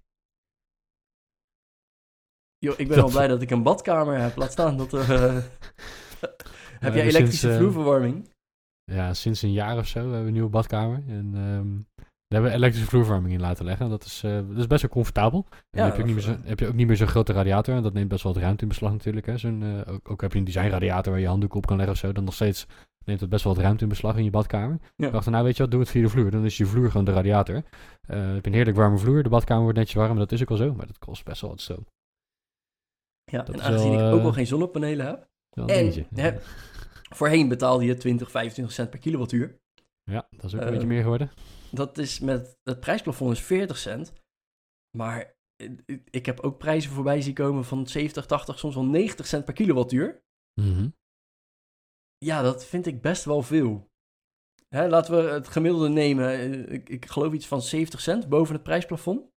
Yo, 2.58 2.70
ik 2.76 2.88
ben 2.88 2.96
Dat- 2.96 3.04
al 3.04 3.10
blij 3.10 3.26
dat 3.28 3.42
ik 3.42 3.50
een 3.50 3.62
badkamer 3.62 4.18
heb. 4.18 4.36
Laat 4.36 4.52
staan 4.52 4.76
dat 4.76 4.94
eh, 4.94 5.08
heb 6.84 6.94
jij 6.94 7.04
dus 7.04 7.14
elektrische 7.14 7.22
sinds, 7.36 7.42
eh, 7.44 7.56
vloerverwarming? 7.56 8.28
Ja, 8.84 9.14
sinds 9.14 9.42
een 9.42 9.52
jaar 9.52 9.78
of 9.78 9.86
zo 9.86 9.98
hebben 9.98 10.20
we 10.20 10.26
een 10.26 10.32
nieuwe 10.32 10.48
badkamer. 10.48 11.02
En 11.08 11.30
ehm, 11.34 12.05
daar 12.28 12.40
hebben 12.40 12.50
we 12.50 12.56
elektrische 12.56 12.88
vloerverwarming 12.88 13.34
in 13.34 13.40
laten 13.40 13.64
leggen. 13.64 13.88
Dat 13.88 14.04
is, 14.04 14.22
eh, 14.24 14.32
dat 14.48 14.56
is 14.56 14.66
best 14.66 14.82
wel 14.82 14.90
comfortabel. 14.90 15.46
En 15.50 15.56
Ja, 15.56 15.62
dan 15.70 15.84
heb 15.84 15.94
je, 15.94 16.00
ook 16.00 16.06
niet 16.06 16.16
meer 16.16 16.26
dat- 16.26 16.38
zo, 16.44 16.48
heb 16.48 16.60
je 16.60 16.66
ook 16.66 16.74
niet 16.74 16.86
meer 16.86 16.96
zo'n 16.96 17.06
grote 17.06 17.32
radiator. 17.32 17.74
En 17.74 17.82
dat 17.82 17.92
neemt 17.92 18.08
best 18.08 18.22
wel 18.22 18.32
wat 18.32 18.42
ruimte 18.42 18.62
in 18.62 18.68
beslag 18.68 18.92
natuurlijk. 18.92 19.26
Hè. 19.26 19.38
Zo'n, 19.38 19.62
eh, 19.62 19.92
ook, 19.94 20.10
ook 20.10 20.20
heb 20.20 20.32
je 20.32 20.38
een 20.38 20.44
designradiator 20.44 21.12
waar 21.12 21.20
je 21.20 21.26
handdoek 21.28 21.54
op 21.54 21.66
kan 21.66 21.76
leggen 21.76 21.94
of 21.94 22.00
zo. 22.00 22.12
Dan 22.12 22.24
nog 22.24 22.34
steeds 22.34 22.66
neemt 23.04 23.20
het 23.20 23.28
best 23.30 23.44
wel 23.44 23.54
wat 23.54 23.62
ruimte 23.62 23.82
in 23.82 23.88
beslag 23.88 24.16
in 24.16 24.24
je 24.24 24.30
badkamer. 24.30 24.78
Ja. 24.96 25.06
Ik 25.06 25.12
dacht, 25.12 25.26
nou 25.30 25.44
weet 25.44 25.56
je 25.56 25.62
wat, 25.62 25.70
doe 25.70 25.80
het 25.80 25.90
via 25.90 26.02
de 26.02 26.08
vloer. 26.08 26.30
Dan 26.30 26.44
is 26.44 26.56
je 26.56 26.66
vloer 26.66 26.90
gewoon 26.90 27.04
de 27.04 27.12
radiator. 27.12 27.54
Eh 27.54 27.62
je 28.16 28.22
hebt 28.22 28.46
een 28.46 28.52
heerlijk 28.52 28.76
warme 28.76 28.98
vloer. 28.98 29.22
De 29.22 29.28
badkamer 29.28 29.62
wordt 29.62 29.78
netjes 29.78 29.96
warm. 29.96 30.18
Dat 30.18 30.32
is 30.32 30.42
ook 30.42 30.50
al 30.50 30.56
zo. 30.56 30.74
Maar 30.74 30.86
dat 30.86 30.98
kost 30.98 31.24
best 31.24 31.40
wel 31.40 31.50
wat 31.50 31.60
stroom. 31.60 31.86
Ja, 33.24 33.42
Dat 33.42 33.54
en 33.54 33.62
aangezien 33.62 33.90
wel, 33.96 34.08
ik 34.08 34.14
ook 34.14 34.20
eh, 34.20 34.26
al 34.26 34.32
geen 34.32 34.46
zonnepanelen 34.46 35.06
heb. 35.06 35.28
En, 35.50 35.66
dingetje. 35.66 36.06
Voorheen 37.14 37.48
betaalde 37.48 37.84
je 37.84 37.94
20, 37.96 38.30
25 38.30 38.74
cent 38.74 38.90
per 38.90 38.98
kilowattuur. 38.98 39.58
Ja, 40.04 40.26
dat 40.30 40.44
is 40.44 40.54
ook 40.54 40.60
een 40.60 40.66
eh, 40.66 40.72
beetje 40.72 40.86
meer 40.88 41.02
geworden. 41.02 41.30
Dat 41.70 41.98
is 41.98 42.20
met, 42.20 42.58
het 42.62 42.80
prijsplafond 42.80 43.32
is 43.32 43.42
40 43.42 43.78
cent. 43.78 44.12
Maar 44.96 45.34
ik 46.10 46.26
heb 46.26 46.40
ook 46.40 46.58
prijzen 46.58 46.90
voorbij 46.90 47.20
zien 47.20 47.34
komen 47.34 47.64
van 47.64 47.86
70, 47.86 48.26
80, 48.26 48.58
soms 48.58 48.74
wel 48.74 48.84
90 48.84 49.26
cent 49.26 49.44
per 49.44 49.54
kilowattuur. 49.54 50.22
Mhm. 50.60 50.88
Ja, 52.18 52.42
dat 52.42 52.64
vind 52.64 52.86
ik 52.86 53.02
best 53.02 53.24
wel 53.24 53.42
veel. 53.42 53.90
Hè, 54.68 54.88
laten 54.88 55.16
we 55.16 55.30
het 55.30 55.48
gemiddelde 55.48 55.88
nemen. 55.88 56.68
Ik, 56.72 56.88
ik 56.88 57.06
geloof 57.06 57.32
iets 57.32 57.46
van 57.46 57.62
70 57.62 58.00
cent 58.00 58.28
boven 58.28 58.54
het 58.54 58.62
prijsplafond. 58.62 59.30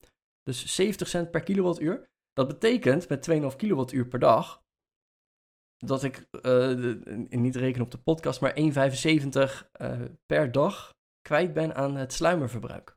Dus 0.44 0.76
70 0.76 1.08
cent 1.08 1.32
per 1.32 1.44
kilowattuur. 1.44 2.10
Dat 2.34 2.48
betekent 2.48 3.10
met 3.10 3.30
2,5 3.52 3.56
kilowattuur 3.58 4.08
per 4.08 4.20
dag. 4.20 4.66
dat 5.78 6.04
ik 6.04 6.18
eh, 6.32 6.42
de- 6.42 7.26
niet 7.30 7.56
reken 7.56 7.82
op 7.82 7.92
de 7.92 7.98
podcast, 7.98 8.42
maar 8.42 8.54
1,75 8.56 9.70
eh, 9.72 10.02
per 10.26 10.52
dag 10.52 10.96
kwijt 11.28 11.54
ben 11.54 11.76
aan 11.76 11.96
het 11.96 12.14
sluimerverbruik. 12.14 12.96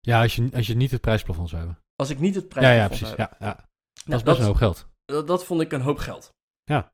Ja, 0.00 0.22
als 0.22 0.36
je, 0.36 0.48
als 0.54 0.66
je 0.66 0.74
niet 0.74 0.90
het 0.90 1.00
prijsplafond 1.00 1.48
zou 1.48 1.62
hebben. 1.64 1.82
Als 1.94 2.10
ik 2.10 2.18
niet 2.18 2.34
het 2.34 2.54
Ja, 2.54 2.60
ja, 2.60 2.86
prijsplafond 2.86 3.16
precies. 3.16 3.38
Ja, 3.38 3.46
ja. 3.46 3.54
Dat 3.54 4.06
Nou, 4.06 4.18
is 4.18 4.22
best 4.22 4.38
een 4.38 4.44
hoop 4.44 4.54
geld. 4.56 4.88
dat, 5.04 5.26
dat 5.26 5.44
vond 5.44 5.60
ik 5.60 5.72
een 5.72 5.80
hoop 5.80 5.98
geld. 5.98 6.34
Ja. 6.64 6.92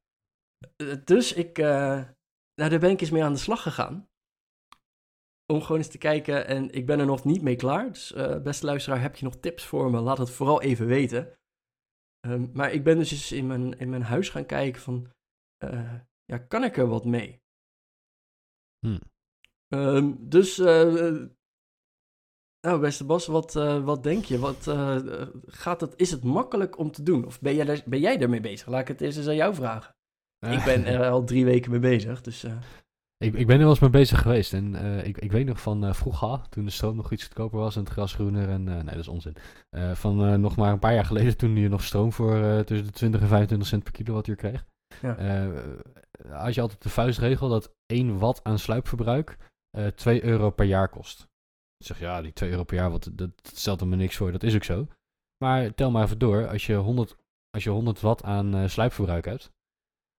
Eh, 0.76 0.96
Dus 1.04 1.32
ik, 1.32 1.58
eh, 1.58 2.04
nou, 2.54 2.70
daar 2.70 2.78
ben 2.78 2.90
ik 2.90 3.00
eens 3.00 3.10
mee 3.10 3.24
aan 3.24 3.32
de 3.32 3.38
slag 3.38 3.62
gegaan. 3.62 4.08
Om 5.52 5.60
gewoon 5.60 5.78
eens 5.78 5.90
te 5.90 5.98
kijken. 5.98 6.46
En 6.46 6.70
ik 6.72 6.86
ben 6.86 6.98
er 7.00 7.06
nog 7.06 7.24
niet 7.24 7.42
mee 7.42 7.56
klaar. 7.56 7.88
Dus 7.88 8.12
eh, 8.12 8.42
beste 8.42 8.66
luisteraar, 8.66 9.00
heb 9.00 9.16
je 9.16 9.24
nog 9.24 9.36
tips 9.36 9.64
voor 9.64 9.90
me? 9.90 10.00
Laat 10.00 10.18
het 10.18 10.30
vooral 10.30 10.62
even 10.62 10.86
weten. 10.86 11.38
Ehm, 12.20 12.52
maar 12.52 12.72
ik 12.72 12.84
ben 12.84 12.98
dus 12.98 13.10
eens 13.10 13.32
in 13.32 13.46
mijn, 13.46 13.78
in 13.78 13.90
mijn 13.90 14.02
huis 14.02 14.28
gaan 14.28 14.46
kijken 14.46 14.80
van... 14.82 15.10
ja, 16.24 16.38
kan 16.48 16.64
ik 16.64 16.76
er 16.76 16.86
wat 16.86 17.04
mee? 17.04 17.40
Hm. 18.86 18.98
Ehm, 19.72 20.12
dus... 20.18 20.58
eh, 20.58 21.06
eh, 21.06 21.22
nou, 22.60 22.80
beste 22.80 23.04
Bas, 23.04 23.26
wat, 23.26 23.56
eh, 23.56 23.84
wat 23.84 24.02
denk 24.02 24.24
je? 24.24 24.38
Wat, 24.38 24.70
gaat 25.46 25.80
het, 25.80 25.94
is 25.96 26.10
het 26.10 26.24
makkelijk 26.24 26.78
om 26.78 26.90
te 26.90 27.02
doen? 27.02 27.26
Of 27.26 27.40
ben 27.40 27.54
jij, 27.54 27.64
daar, 27.64 27.82
ben 27.86 28.00
jij 28.00 28.18
daarmee 28.18 28.40
bezig? 28.40 28.68
Laat 28.68 28.80
ik 28.80 28.88
het 28.88 29.00
eerst 29.00 29.18
eens 29.18 29.26
aan 29.26 29.34
jou 29.34 29.54
vragen. 29.54 29.94
Ik 30.40 30.64
ben 30.64 30.84
er 30.84 31.08
al 31.08 31.24
drie 31.24 31.44
weken 31.44 31.70
mee 31.70 31.80
bezig, 31.80 32.20
dus... 32.20 32.44
Ik, 33.16 33.34
ik 33.34 33.46
ben 33.46 33.56
er 33.56 33.62
wel 33.62 33.70
eens 33.70 33.78
mee 33.78 33.90
bezig 33.90 34.22
geweest. 34.22 34.52
En 34.52 34.74
ik, 35.04 35.18
ik 35.18 35.32
weet 35.32 35.46
nog 35.46 35.60
van 35.60 35.94
vroeger, 35.94 36.48
toen 36.48 36.64
de 36.64 36.70
stroom 36.70 36.96
nog 36.96 37.12
iets 37.12 37.22
goedkoper 37.22 37.58
was 37.58 37.76
en 37.76 37.82
het 37.82 37.92
gras 37.92 38.14
groener. 38.14 38.48
En, 38.48 38.64
nee, 38.64 38.84
dat 38.84 38.96
is 38.96 39.08
onzin. 39.08 39.36
Van 39.92 40.40
nog 40.40 40.56
maar 40.56 40.72
een 40.72 40.78
paar 40.78 40.94
jaar 40.94 41.04
geleden, 41.04 41.36
toen 41.36 41.56
je 41.56 41.68
nog 41.68 41.84
stroom 41.84 42.12
voor 42.12 42.64
tussen 42.64 42.86
de 42.86 42.92
20 42.92 43.20
en 43.20 43.28
25 43.28 43.68
cent 43.68 43.82
per 43.82 43.92
kilowattuur 43.92 44.36
kreeg. 44.36 44.64
Ja. 45.02 45.50
Had 46.28 46.54
je 46.54 46.60
altijd 46.60 46.82
de 46.82 46.88
vuistregel 46.88 47.48
dat 47.48 47.74
1 47.86 48.18
watt 48.18 48.44
aan 48.44 48.58
sluipverbruik 48.58 49.36
eh 49.76 49.86
2 49.86 50.24
euro 50.24 50.50
per 50.50 50.66
jaar 50.66 50.88
kost. 50.88 51.20
Ik 51.76 51.86
zeg 51.86 51.98
ja, 51.98 52.22
die 52.22 52.32
2 52.32 52.50
euro 52.50 52.64
per 52.64 52.76
jaar, 52.76 52.90
wat, 52.90 53.10
dat, 53.12 53.30
stelt 53.42 53.80
er 53.80 53.86
me 53.86 53.96
niks 53.96 54.16
voor. 54.16 54.32
Dat 54.32 54.42
is 54.42 54.54
ook 54.54 54.64
zo. 54.64 54.86
Maar 55.44 55.74
tel 55.74 55.90
maar 55.90 56.04
even 56.04 56.18
door. 56.18 56.48
Als 56.48 56.66
je 56.66 56.74
100, 56.74 57.16
als 57.50 57.64
je 57.64 57.70
100 57.70 58.00
watt 58.00 58.22
aan 58.22 58.54
eh, 58.54 58.68
sluipverbruik 58.68 59.24
hebt, 59.24 59.52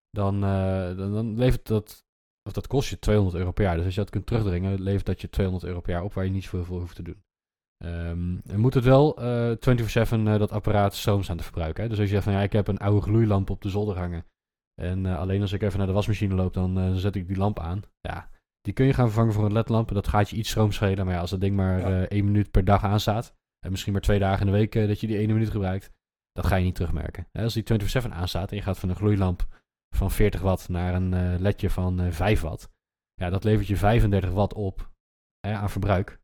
dan, 0.09 0.43
eh, 0.43 0.97
dan, 0.97 1.13
dan 1.13 1.37
levert 1.37 1.67
dat 1.67 2.05
of 2.43 2.53
dat 2.53 2.67
kost 2.67 2.89
je 2.89 2.99
200 2.99 3.37
euro 3.37 3.51
per 3.51 3.63
jaar. 3.63 3.75
Dus 3.75 3.85
als 3.85 3.93
je 3.95 4.01
dat 4.01 4.09
kunt 4.09 4.25
terugdringen, 4.25 4.81
levert 4.81 5.05
dat 5.05 5.21
je 5.21 5.29
200 5.29 5.65
euro 5.65 5.81
per 5.81 5.91
jaar 5.91 6.03
op 6.03 6.13
waar 6.13 6.25
je 6.25 6.31
niet 6.31 6.43
zoveel 6.43 6.63
voor 6.63 6.79
hoeft 6.79 6.95
te 6.95 7.03
doen. 7.03 7.23
Ehm 7.77 8.37
en 8.45 8.59
moet 8.59 8.73
het 8.73 8.83
wel 8.83 9.17
eh 9.17 9.51
24-7 9.51 10.27
eh, 10.27 10.37
dat 10.37 10.51
apparaat 10.51 10.95
stroom 10.95 11.23
staan 11.23 11.37
te 11.37 11.43
verbruiken. 11.43 11.83
Hè? 11.83 11.89
Dus 11.89 11.99
als 11.99 12.07
je 12.07 12.13
zegt 12.13 12.23
van 12.25 12.33
ja, 12.33 12.41
ik 12.41 12.53
heb 12.53 12.67
een 12.67 12.77
oude 12.77 13.01
gloeilamp 13.01 13.49
op 13.49 13.61
de 13.61 13.69
zolder 13.69 13.97
hangen. 13.97 14.25
En 14.81 15.05
alleen 15.05 15.41
als 15.41 15.51
ik 15.51 15.61
even 15.61 15.77
naar 15.77 15.87
de 15.87 15.93
wasmachine 15.93 16.35
loop, 16.35 16.53
dan 16.53 16.95
zet 16.95 17.15
ik 17.15 17.27
die 17.27 17.37
lamp 17.37 17.59
aan. 17.59 17.81
Ja, 18.01 18.29
die 18.63 18.73
kun 18.73 18.85
je 18.85 18.93
gaan 18.93 19.05
vervangen 19.05 19.33
voor 19.33 19.45
een 19.45 19.53
ledlamp. 19.53 19.87
en 19.89 19.93
Dat 19.95 20.07
gaat 20.07 20.29
je 20.29 20.35
iets 20.35 20.49
stroom 20.49 20.71
schelen. 20.71 21.05
Maar 21.05 21.13
ja, 21.13 21.19
als 21.19 21.29
dat 21.29 21.41
ding 21.41 21.55
maar 21.55 21.79
Ja. 21.79 21.85
eh 22.01 22.01
één 22.01 22.25
minuut 22.25 22.51
per 22.51 22.65
dag 22.65 22.83
aanstaat. 22.83 23.33
En 23.65 23.71
misschien 23.71 23.91
maar 23.93 24.01
twee 24.01 24.19
dagen 24.19 24.39
in 24.45 24.51
de 24.51 24.57
week 24.57 24.75
eh, 24.75 24.87
dat 24.87 24.99
je 24.99 25.07
die 25.07 25.17
ene 25.17 25.33
minuut 25.33 25.49
gebruikt. 25.49 25.91
Dat 26.31 26.45
ga 26.45 26.55
je 26.55 26.63
niet 26.63 26.75
terugmerken. 26.75 27.27
Als 27.31 27.53
die 27.53 27.63
24-7 27.63 28.09
aanstaat 28.13 28.49
en 28.49 28.55
je 28.55 28.61
gaat 28.63 28.79
van 28.79 28.89
een 28.89 28.95
gloeilamp 28.95 29.47
van 29.95 30.11
40 30.11 30.41
watt 30.41 30.69
naar 30.69 30.93
een 30.93 31.13
eh, 31.13 31.39
ledje 31.39 31.69
van 31.69 31.99
eh 31.99 32.11
5 32.11 32.41
watt. 32.41 32.69
Ja, 33.13 33.29
dat 33.29 33.43
levert 33.43 33.67
je 33.67 33.77
35 33.77 34.31
watt 34.31 34.53
op 34.53 34.91
hè, 35.47 35.53
aan 35.53 35.69
verbruik. 35.69 36.19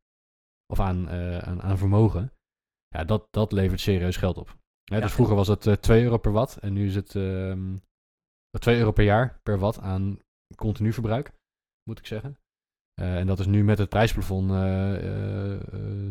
Of 0.74 0.80
aan, 0.80 1.10
aan, 1.10 1.62
aan 1.62 1.78
vermogen. 1.78 2.34
Ja, 2.96 3.04
dat, 3.04 3.28
dat 3.32 3.52
levert 3.52 3.80
serieus 3.80 4.18
geld 4.18 4.38
op. 4.38 4.48
Hè, 4.84 4.96
Ja, 4.96 5.02
dus 5.02 5.14
vroeger 5.14 5.36
was 5.36 5.48
het 5.48 5.68
eh 5.68 5.74
2 5.74 6.04
euro 6.04 6.18
per 6.18 6.32
watt. 6.32 6.58
En 6.58 6.74
nu 6.74 6.86
is 6.86 6.96
het 6.96 7.16
ehm 7.16 7.78
2 8.60 8.78
euro 8.78 8.92
per 8.92 9.04
jaar 9.04 9.40
per 9.44 9.58
watt 9.60 9.80
aan 9.80 10.20
continu 10.56 10.94
verbruik. 10.94 11.32
Moet 11.90 12.00
ik 12.00 12.06
zeggen. 12.06 12.38
Eh, 12.94 13.18
en 13.18 13.28
dat 13.28 13.40
is 13.40 13.46
nu 13.46 13.64
met 13.64 13.78
het 13.78 13.90
prijsplafond, 13.90 14.52
eh, 14.52 14.58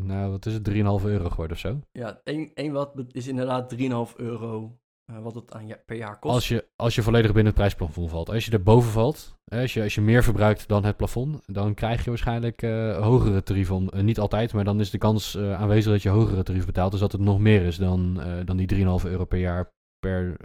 nou 0.02 0.30
wat 0.30 0.46
is 0.46 0.54
het, 0.54 0.64
3,5 0.64 1.04
euro 1.04 1.28
geworden 1.28 1.56
of 1.56 1.58
zo. 1.58 1.80
ja, 1.92 2.20
1 2.24 2.72
watt 2.72 3.14
is 3.14 3.26
inderdaad 3.26 3.68
3,5 3.68 4.16
euro 4.16 4.78
wat 5.22 5.34
het 5.34 5.52
aan 5.52 5.66
per 5.86 5.96
jaar 5.96 6.18
kost. 6.18 6.34
Als 6.34 6.48
je, 6.48 6.68
als 6.76 6.94
je 6.94 7.02
volledig 7.02 7.26
binnen 7.26 7.46
het 7.46 7.54
prijsplafond 7.54 8.10
valt. 8.10 8.30
Als 8.30 8.44
je 8.44 8.50
erboven 8.50 8.90
valt, 8.90 9.38
als 9.44 9.74
je, 9.74 9.82
als 9.82 9.94
je 9.94 10.00
meer 10.00 10.22
verbruikt 10.22 10.68
dan 10.68 10.84
het 10.84 10.96
plafond, 10.96 11.40
dan 11.46 11.74
krijg 11.74 12.04
je 12.04 12.10
waarschijnlijk 12.10 12.60
hogere 13.00 13.42
tarieven. 13.42 13.88
Niet 14.04 14.18
altijd, 14.18 14.52
maar 14.52 14.64
dan 14.64 14.80
is 14.80 14.90
de 14.90 14.98
kans 14.98 15.38
aanwezig 15.38 15.92
dat 15.92 16.02
je 16.02 16.08
hogere 16.08 16.42
tarief 16.42 16.66
betaalt. 16.66 16.90
Dus 16.90 17.00
dat 17.00 17.12
het 17.12 17.20
nog 17.20 17.38
meer 17.38 17.62
is 17.62 17.76
dan, 17.76 18.20
dan 18.44 18.56
die 18.56 18.74
3,5 18.74 19.04
euro 19.04 19.24
per 19.24 19.38
jaar 19.38 19.72
per 19.98 20.36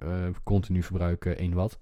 continu 0.44 0.84
verbruik 0.84 1.26
eh, 1.26 1.38
1 1.38 1.54
watt. 1.54 1.80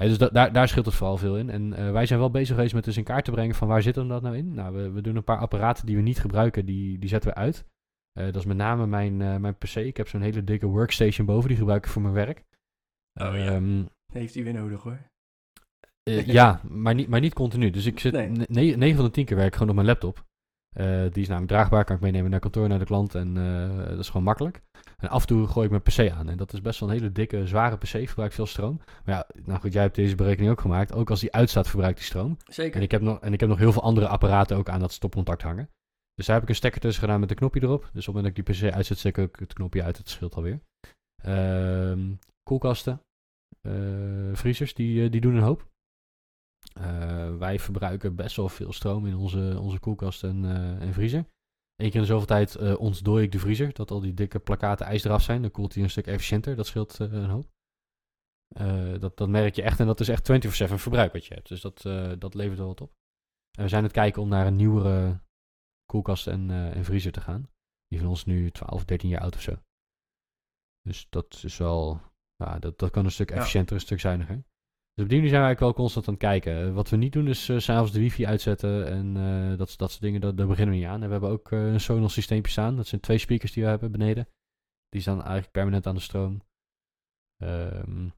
Dus 0.00 0.18
da- 0.18 0.28
daar, 0.28 0.52
daar 0.52 0.68
scheelt 0.68 0.86
het 0.86 0.94
vooral 0.94 1.16
veel 1.16 1.38
in. 1.38 1.50
En 1.50 1.72
eh, 1.72 1.90
wij 1.92 2.06
zijn 2.06 2.18
wel 2.18 2.30
bezig 2.30 2.54
geweest 2.56 2.74
met 2.74 2.84
dus 2.84 2.96
in 2.96 3.04
kaart 3.04 3.24
te 3.24 3.30
brengen 3.30 3.54
van 3.54 3.68
waar 3.68 3.82
zit 3.82 3.94
hem 3.94 4.08
dat 4.08 4.22
nou 4.22 4.36
in. 4.36 4.54
Nou, 4.54 4.74
we, 4.74 4.90
we 4.90 5.00
doen 5.00 5.16
een 5.16 5.24
paar 5.24 5.38
apparaten 5.38 5.86
die 5.86 5.96
we 5.96 6.02
niet 6.02 6.20
gebruiken, 6.20 6.66
die, 6.66 6.98
die 6.98 7.08
zetten 7.08 7.30
we 7.30 7.36
uit. 7.36 7.64
Eh, 8.12 8.24
dat 8.24 8.34
is 8.36 8.44
met 8.44 8.56
name 8.56 8.86
mijn, 8.86 9.20
eh, 9.22 9.36
mijn 9.36 9.56
PC. 9.58 9.74
Ik 9.74 9.96
heb 9.96 10.08
zo'n 10.08 10.20
hele 10.20 10.44
dikke 10.44 10.66
workstation 10.66 11.26
boven, 11.26 11.48
die 11.48 11.58
gebruik 11.58 11.84
ik 11.84 11.90
voor 11.90 12.02
mijn 12.02 12.14
werk. 12.14 12.38
Oh 13.20 13.34
ja. 13.36 13.46
Ehm, 13.46 13.84
Heeft 14.12 14.34
hij 14.34 14.44
weer 14.44 14.52
nodig 14.52 14.82
hoor. 14.82 14.98
eh, 16.02 16.26
ja, 16.26 16.60
maar 16.68 16.94
niet, 16.94 17.08
maar 17.08 17.20
niet 17.20 17.34
continu. 17.34 17.70
Dus 17.70 17.86
ik 17.86 18.00
zit 18.00 18.12
Nee. 18.12 18.28
ne- 18.30 18.76
9 18.76 18.96
van 18.96 19.04
de 19.04 19.10
10 19.10 19.24
keer 19.24 19.36
werk 19.36 19.48
ik 19.48 19.54
gewoon 19.54 19.68
op 19.68 19.74
mijn 19.74 19.86
laptop. 19.86 20.24
Eh, 20.76 21.02
die 21.12 21.22
is 21.22 21.28
namelijk 21.28 21.52
draagbaar, 21.52 21.84
kan 21.84 21.96
ik 21.96 22.02
meenemen 22.02 22.30
naar 22.30 22.40
kantoor, 22.40 22.68
naar 22.68 22.78
de 22.78 22.84
klant. 22.84 23.14
En 23.14 23.36
eh, 23.36 23.88
dat 23.88 23.98
is 23.98 24.06
gewoon 24.06 24.22
makkelijk. 24.22 24.62
En 24.96 25.08
af 25.08 25.20
en 25.20 25.26
toe 25.26 25.46
gooi 25.46 25.64
ik 25.64 25.70
mijn 25.70 25.82
PC 25.82 26.16
aan. 26.16 26.28
En 26.28 26.36
dat 26.36 26.52
is 26.52 26.60
best 26.60 26.80
wel 26.80 26.88
een 26.88 26.94
hele 26.94 27.12
dikke, 27.12 27.46
zware 27.46 27.76
PC, 27.76 27.86
verbruikt 27.86 28.34
veel 28.34 28.46
stroom. 28.46 28.80
Maar 29.04 29.14
ja, 29.14 29.26
nou 29.44 29.60
goed, 29.60 29.72
jij 29.72 29.82
hebt 29.82 29.94
deze 29.94 30.14
berekening 30.14 30.50
ook 30.52 30.60
gemaakt. 30.60 30.92
Ook 30.92 31.10
als 31.10 31.20
die 31.20 31.32
uitstaat, 31.32 31.68
verbruikt 31.68 31.96
die 31.96 32.06
stroom. 32.06 32.36
Zeker. 32.46 32.76
En 32.76 32.82
ik 32.82 32.90
heb 32.90 33.00
nog, 33.00 33.20
en 33.20 33.32
ik 33.32 33.40
heb 33.40 33.48
nog 33.48 33.58
heel 33.58 33.72
veel 33.72 33.82
andere 33.82 34.08
apparaten 34.08 34.56
ook 34.56 34.68
aan 34.68 34.80
dat 34.80 34.92
stopcontact 34.92 35.42
hangen. 35.42 35.70
Dus 36.14 36.26
daar 36.26 36.34
heb 36.34 36.44
ik 36.44 36.50
een 36.50 36.56
stekker 36.56 36.80
tussen 36.80 37.02
gedaan 37.02 37.20
met 37.20 37.30
een 37.30 37.36
knopje 37.36 37.62
erop. 37.62 37.80
Dus 37.80 37.88
op 37.90 37.94
het 37.94 38.06
moment 38.06 38.36
dat 38.36 38.46
ik 38.46 38.60
die 38.60 38.68
PC 38.68 38.74
uitzet, 38.74 38.98
zet 38.98 39.16
ik 39.16 39.24
ook 39.24 39.38
het 39.38 39.52
knopje 39.52 39.82
uit. 39.82 39.96
Het 39.96 40.08
scheelt 40.08 40.34
alweer. 40.34 40.60
Ehm 41.22 42.14
koelkasten. 42.42 43.00
eh, 43.62 43.72
vriezers, 44.32 44.74
die, 44.74 45.10
die 45.10 45.20
doen 45.20 45.34
een 45.34 45.42
hoop. 45.42 45.66
Wij 47.46 47.58
verbruiken 47.58 48.14
best 48.14 48.36
wel 48.36 48.48
veel 48.48 48.72
stroom 48.72 49.06
in 49.06 49.16
onze, 49.16 49.58
onze 49.60 49.78
koelkast 49.78 50.24
en, 50.24 50.44
eh, 50.44 50.82
en 50.82 50.92
vriezer. 50.92 51.24
Eén 51.76 51.86
keer 51.90 51.94
in 51.94 52.00
de 52.00 52.06
zoveel 52.06 52.26
tijd 52.26 52.54
eh 52.54 52.80
ontdooi 52.80 53.24
ik 53.24 53.32
de 53.32 53.38
vriezer. 53.38 53.72
Dat 53.72 53.90
al 53.90 54.00
die 54.00 54.14
dikke 54.14 54.38
plakaten 54.38 54.86
ijs 54.86 55.04
eraf 55.04 55.22
zijn. 55.22 55.42
Dan 55.42 55.50
koelt 55.50 55.74
hij 55.74 55.82
een 55.82 55.90
stuk 55.90 56.06
efficiënter. 56.06 56.56
Dat 56.56 56.66
scheelt 56.66 57.00
eh, 57.00 57.12
een 57.12 57.30
hoop. 57.30 57.48
Dat, 59.00 59.16
dat 59.16 59.28
merk 59.28 59.54
je 59.54 59.62
echt. 59.62 59.80
En 59.80 59.86
dat 59.86 60.00
is 60.00 60.08
echt 60.08 60.30
24-7 60.30 60.74
verbruik 60.74 61.12
wat 61.12 61.26
je 61.26 61.34
hebt. 61.34 61.48
Dus 61.48 61.60
dat, 61.60 61.82
dat 62.20 62.34
levert 62.34 62.58
wel 62.58 62.66
wat 62.66 62.80
op. 62.80 62.92
En 63.58 63.62
we 63.62 63.68
zijn 63.68 63.80
aan 63.80 63.86
het 63.86 63.96
kijken 63.96 64.22
om 64.22 64.28
naar 64.28 64.46
een 64.46 64.56
nieuwere 64.56 65.20
koelkast 65.84 66.26
en, 66.26 66.50
en 66.50 66.84
vriezer 66.84 67.12
te 67.12 67.20
gaan. 67.20 67.50
Die 67.86 67.98
van 67.98 68.08
ons 68.08 68.24
nu 68.24 68.50
12, 68.50 68.84
13 68.84 69.08
jaar 69.08 69.20
oud 69.20 69.34
of 69.34 69.40
zo. 69.40 69.62
Dus 70.82 71.06
dat 71.08 71.40
is 71.44 71.56
wel... 71.56 72.00
Ja, 72.36 72.58
dat, 72.58 72.78
dat 72.78 72.90
kan 72.90 73.04
een 73.04 73.10
stuk 73.10 73.30
Ja. 73.30 73.36
efficiënter, 73.36 73.74
een 73.74 73.80
stuk 73.80 74.00
zuiniger. 74.00 74.44
Dus 74.96 75.04
op 75.04 75.10
die 75.10 75.20
manier 75.20 75.34
zijn 75.34 75.42
we 75.42 75.46
eigenlijk 75.46 75.60
wel 75.60 75.84
constant 75.84 76.08
aan 76.08 76.14
het 76.14 76.22
kijken. 76.22 76.68
Eh, 76.68 76.74
Wat 76.74 76.88
we 76.90 76.96
niet 76.96 77.12
doen 77.12 77.28
is 77.28 77.48
eh, 77.48 77.58
s 77.58 77.64
s'avonds 77.64 77.92
de 77.92 78.00
wifi 78.00 78.26
uitzetten 78.26 78.86
en 78.86 79.16
eh, 79.16 79.58
dat, 79.58 79.74
dat 79.76 79.90
soort 79.90 80.02
dingen. 80.02 80.20
Dat, 80.20 80.36
daar 80.36 80.46
beginnen 80.46 80.74
we 80.74 80.80
niet 80.80 80.88
aan. 80.88 81.00
En 81.02 81.06
we 81.06 81.12
hebben 81.12 81.30
ook 81.30 81.52
eh, 81.52 81.72
een 81.72 81.80
Sonos 81.80 82.12
systeempje 82.12 82.52
staan. 82.52 82.76
Dat 82.76 82.86
zijn 82.86 83.00
twee 83.00 83.18
speakers 83.18 83.52
die 83.52 83.62
we 83.62 83.68
hebben 83.68 83.92
beneden. 83.92 84.28
Die 84.88 85.00
staan 85.00 85.18
eigenlijk 85.18 85.50
permanent 85.50 85.86
aan 85.86 85.94
de 85.94 86.00
stroom. 86.00 86.40
Ehm, 87.36 88.08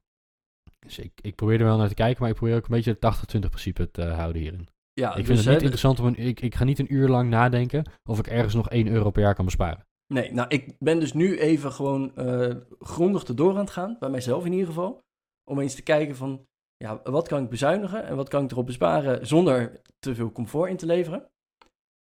dus 0.79 0.99
ik, 0.99 1.11
ik 1.21 1.35
probeer 1.35 1.59
er 1.59 1.65
wel 1.65 1.77
naar 1.77 1.87
te 1.87 1.93
kijken, 1.93 2.21
maar 2.21 2.29
ik 2.29 2.35
probeer 2.35 2.55
ook 2.55 2.63
een 2.63 2.75
beetje 2.75 2.97
het 2.99 3.35
80-20 3.35 3.39
principe 3.39 3.91
te 3.91 4.03
houden 4.03 4.41
hierin. 4.41 4.67
Ja, 4.93 5.09
ik 5.09 5.25
vind 5.25 5.27
dus, 5.27 5.37
het 5.37 5.47
niet 5.47 5.61
interessant 5.61 5.99
om 5.99 6.05
een, 6.05 6.15
ik, 6.15 6.41
ik 6.41 6.55
ga 6.55 6.63
niet 6.63 6.79
een 6.79 6.93
uur 6.93 7.07
lang 7.07 7.29
nadenken 7.29 7.91
of 8.09 8.19
ik 8.19 8.27
ergens 8.27 8.53
nog 8.53 8.69
1 8.69 8.87
euro 8.87 9.09
per 9.09 9.21
jaar 9.21 9.35
kan 9.35 9.45
besparen. 9.45 9.87
Nee, 10.13 10.31
nou, 10.31 10.47
ik 10.47 10.75
ben 10.79 10.99
dus 10.99 11.13
nu 11.13 11.37
even 11.37 11.71
gewoon 11.71 12.15
eh, 12.15 12.55
grondig 12.79 13.23
erdoor 13.23 13.51
aan 13.51 13.59
het 13.59 13.69
gaan, 13.69 13.97
bij 13.99 14.09
mijzelf 14.09 14.45
in 14.45 14.51
ieder 14.51 14.67
geval. 14.67 15.03
Om 15.43 15.59
eens 15.59 15.75
te 15.75 15.83
kijken 15.83 16.15
van, 16.15 16.47
ja, 16.83 16.99
wat 17.03 17.27
kan 17.27 17.43
ik 17.43 17.49
bezuinigen 17.49 18.05
en 18.05 18.15
wat 18.15 18.29
kan 18.29 18.43
ik 18.43 18.51
erop 18.51 18.65
besparen 18.65 19.27
zonder 19.27 19.81
te 19.99 20.15
veel 20.15 20.31
comfort 20.31 20.69
in 20.69 20.77
te 20.77 20.85
leveren? 20.85 21.21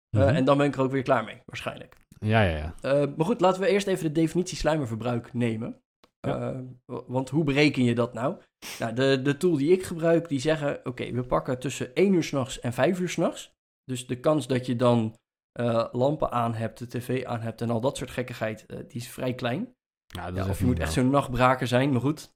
Eh, 0.09 0.21
Mhm. 0.25 0.35
en 0.35 0.45
dan 0.45 0.57
ben 0.57 0.67
ik 0.67 0.75
er 0.75 0.81
ook 0.81 0.91
weer 0.91 1.01
klaar 1.03 1.23
mee, 1.23 1.41
waarschijnlijk. 1.45 1.95
Ja, 2.19 2.41
ja, 2.41 2.57
ja. 2.57 2.75
Eh, 2.81 3.07
maar 3.15 3.25
goed, 3.25 3.41
laten 3.41 3.61
we 3.61 3.67
eerst 3.67 3.87
even 3.87 4.03
de 4.03 4.11
definitie 4.11 4.57
sluimerverbruik 4.57 5.33
nemen. 5.33 5.81
Ja. 6.19 6.51
Eh, 6.51 6.59
want 7.07 7.29
hoe 7.29 7.43
bereken 7.43 7.83
je 7.83 7.95
dat 7.95 8.13
nou? 8.13 8.37
Nou, 8.79 8.93
de, 8.93 9.21
de 9.21 9.37
tool 9.37 9.57
die 9.57 9.71
ik 9.71 9.83
gebruik, 9.83 10.27
die 10.29 10.39
zeggen... 10.39 10.79
Oké, 10.85 11.11
we 11.11 11.23
pakken 11.23 11.59
tussen 11.59 11.93
1 11.93 12.13
uur 12.13 12.23
s'nachts 12.23 12.59
en 12.59 12.73
5 12.73 12.99
uur 12.99 13.09
s'nachts. 13.09 13.51
Dus 13.83 14.07
de 14.07 14.19
kans 14.19 14.47
dat 14.47 14.65
je 14.65 14.75
dan 14.75 15.15
lampen 15.91 16.31
aan 16.31 16.53
hebt, 16.53 16.79
de 16.79 16.87
tv 16.87 17.25
aan 17.25 17.41
hebt 17.41 17.61
en 17.61 17.69
al 17.69 17.81
dat 17.81 17.97
soort 17.97 18.11
gekkigheid... 18.11 18.65
die 18.67 19.01
is 19.01 19.09
vrij 19.09 19.33
klein. 19.33 19.73
Ja, 20.05 20.25
dat 20.25 20.35
Ja, 20.35 20.43
is 20.43 20.49
of 20.49 20.59
je 20.59 20.65
moet 20.65 20.79
echt 20.79 20.93
zo'n 20.93 21.09
nachtbraker 21.09 21.67
zijn, 21.67 21.91
maar 21.91 22.01
goed. 22.01 22.35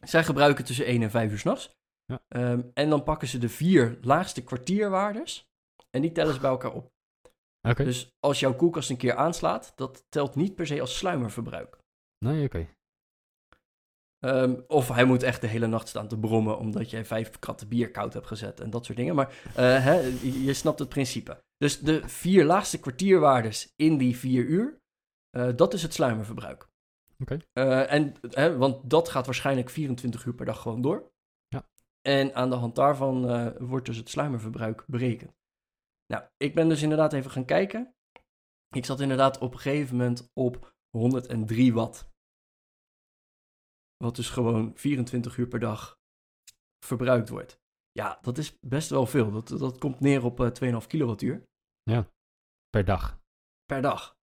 Zij 0.00 0.24
gebruiken 0.24 0.64
tussen 0.64 0.86
1 0.86 1.02
en 1.02 1.10
5 1.10 1.30
uur 1.30 1.38
s'nachts. 1.38 1.76
Ja. 2.04 2.22
Ehm, 2.28 2.62
en 2.74 2.88
dan 2.88 3.02
pakken 3.02 3.28
ze 3.28 3.38
de 3.38 3.48
vier 3.48 3.98
laagste 4.00 4.44
kwartierwaardes... 4.44 5.50
en 5.90 6.02
die 6.02 6.12
tellen 6.12 6.34
ze 6.34 6.40
bij 6.40 6.50
elkaar 6.50 6.72
op. 6.72 6.92
Oké. 7.68 7.84
Dus 7.84 8.16
als 8.20 8.40
jouw 8.40 8.54
koelkast 8.54 8.90
een 8.90 8.96
keer 8.96 9.14
aanslaat, 9.14 9.72
dat 9.76 10.04
telt 10.08 10.34
niet 10.34 10.54
per 10.54 10.66
se 10.66 10.80
als 10.80 10.96
sluimerverbruik. 10.96 11.78
Nee, 12.18 12.44
oké. 12.44 12.68
Ehm, 14.18 14.60
of 14.66 14.88
hij 14.88 15.04
moet 15.04 15.22
echt 15.22 15.40
de 15.40 15.46
hele 15.46 15.66
nacht 15.66 15.88
staan 15.88 16.08
te 16.08 16.18
brommen 16.18 16.58
omdat 16.58 16.90
jij 16.90 17.04
vijf 17.04 17.38
kratten 17.38 17.68
bier 17.68 17.90
koud 17.90 18.12
hebt 18.12 18.26
gezet 18.26 18.60
en 18.60 18.70
dat 18.70 18.84
soort 18.84 18.98
dingen. 18.98 19.14
Maar 19.14 19.34
eh, 19.54 20.44
je 20.44 20.54
snapt 20.54 20.78
het 20.78 20.88
principe. 20.88 21.44
Dus 21.56 21.80
de 21.80 22.08
vier 22.08 22.44
laagste 22.44 22.80
kwartierwaardes 22.80 23.72
in 23.76 23.98
die 23.98 24.16
vier 24.16 24.44
uur, 24.44 24.80
eh, 25.30 25.48
dat 25.56 25.74
is 25.74 25.82
het 25.82 25.94
sluimerverbruik. 25.94 26.68
Oké. 27.22 27.38
Eh, 27.52 27.92
en, 27.92 28.14
hè, 28.20 28.56
want 28.56 28.90
dat 28.90 29.08
gaat 29.08 29.26
waarschijnlijk 29.26 29.70
24 29.70 30.24
uur 30.24 30.34
per 30.34 30.46
dag 30.46 30.60
gewoon 30.60 30.82
door. 30.82 31.12
Ja. 31.48 31.68
En 32.00 32.34
aan 32.34 32.50
de 32.50 32.56
hand 32.56 32.74
daarvan 32.74 33.28
eh, 33.28 33.46
wordt 33.58 33.86
dus 33.86 33.96
het 33.96 34.08
sluimerverbruik 34.08 34.84
berekend. 34.86 35.32
Nou, 36.06 36.24
ik 36.36 36.54
ben 36.54 36.68
dus 36.68 36.82
inderdaad 36.82 37.12
even 37.12 37.30
gaan 37.30 37.44
kijken. 37.44 37.94
Ik 38.68 38.84
zat 38.84 39.00
inderdaad 39.00 39.38
op 39.38 39.52
een 39.52 39.58
gegeven 39.58 39.96
moment 39.96 40.30
op 40.32 40.74
103 40.90 41.72
watt. 41.72 42.10
Wat 43.96 44.16
dus 44.16 44.30
gewoon 44.30 44.76
24 44.76 45.36
uur 45.36 45.48
per 45.48 45.60
dag 45.60 45.98
verbruikt 46.84 47.28
wordt. 47.28 47.60
Ja, 47.92 48.18
dat 48.22 48.38
is 48.38 48.58
best 48.60 48.90
wel 48.90 49.06
veel. 49.06 49.30
Dat, 49.30 49.48
dat 49.48 49.78
komt 49.78 50.00
neer 50.00 50.24
op 50.24 50.40
eh 50.40 50.80
2,5 50.80 50.86
kilowattuur 50.86 51.44
Per 52.70 52.84
dag. 52.84 53.20
per 53.64 53.82
dag. 53.82 54.16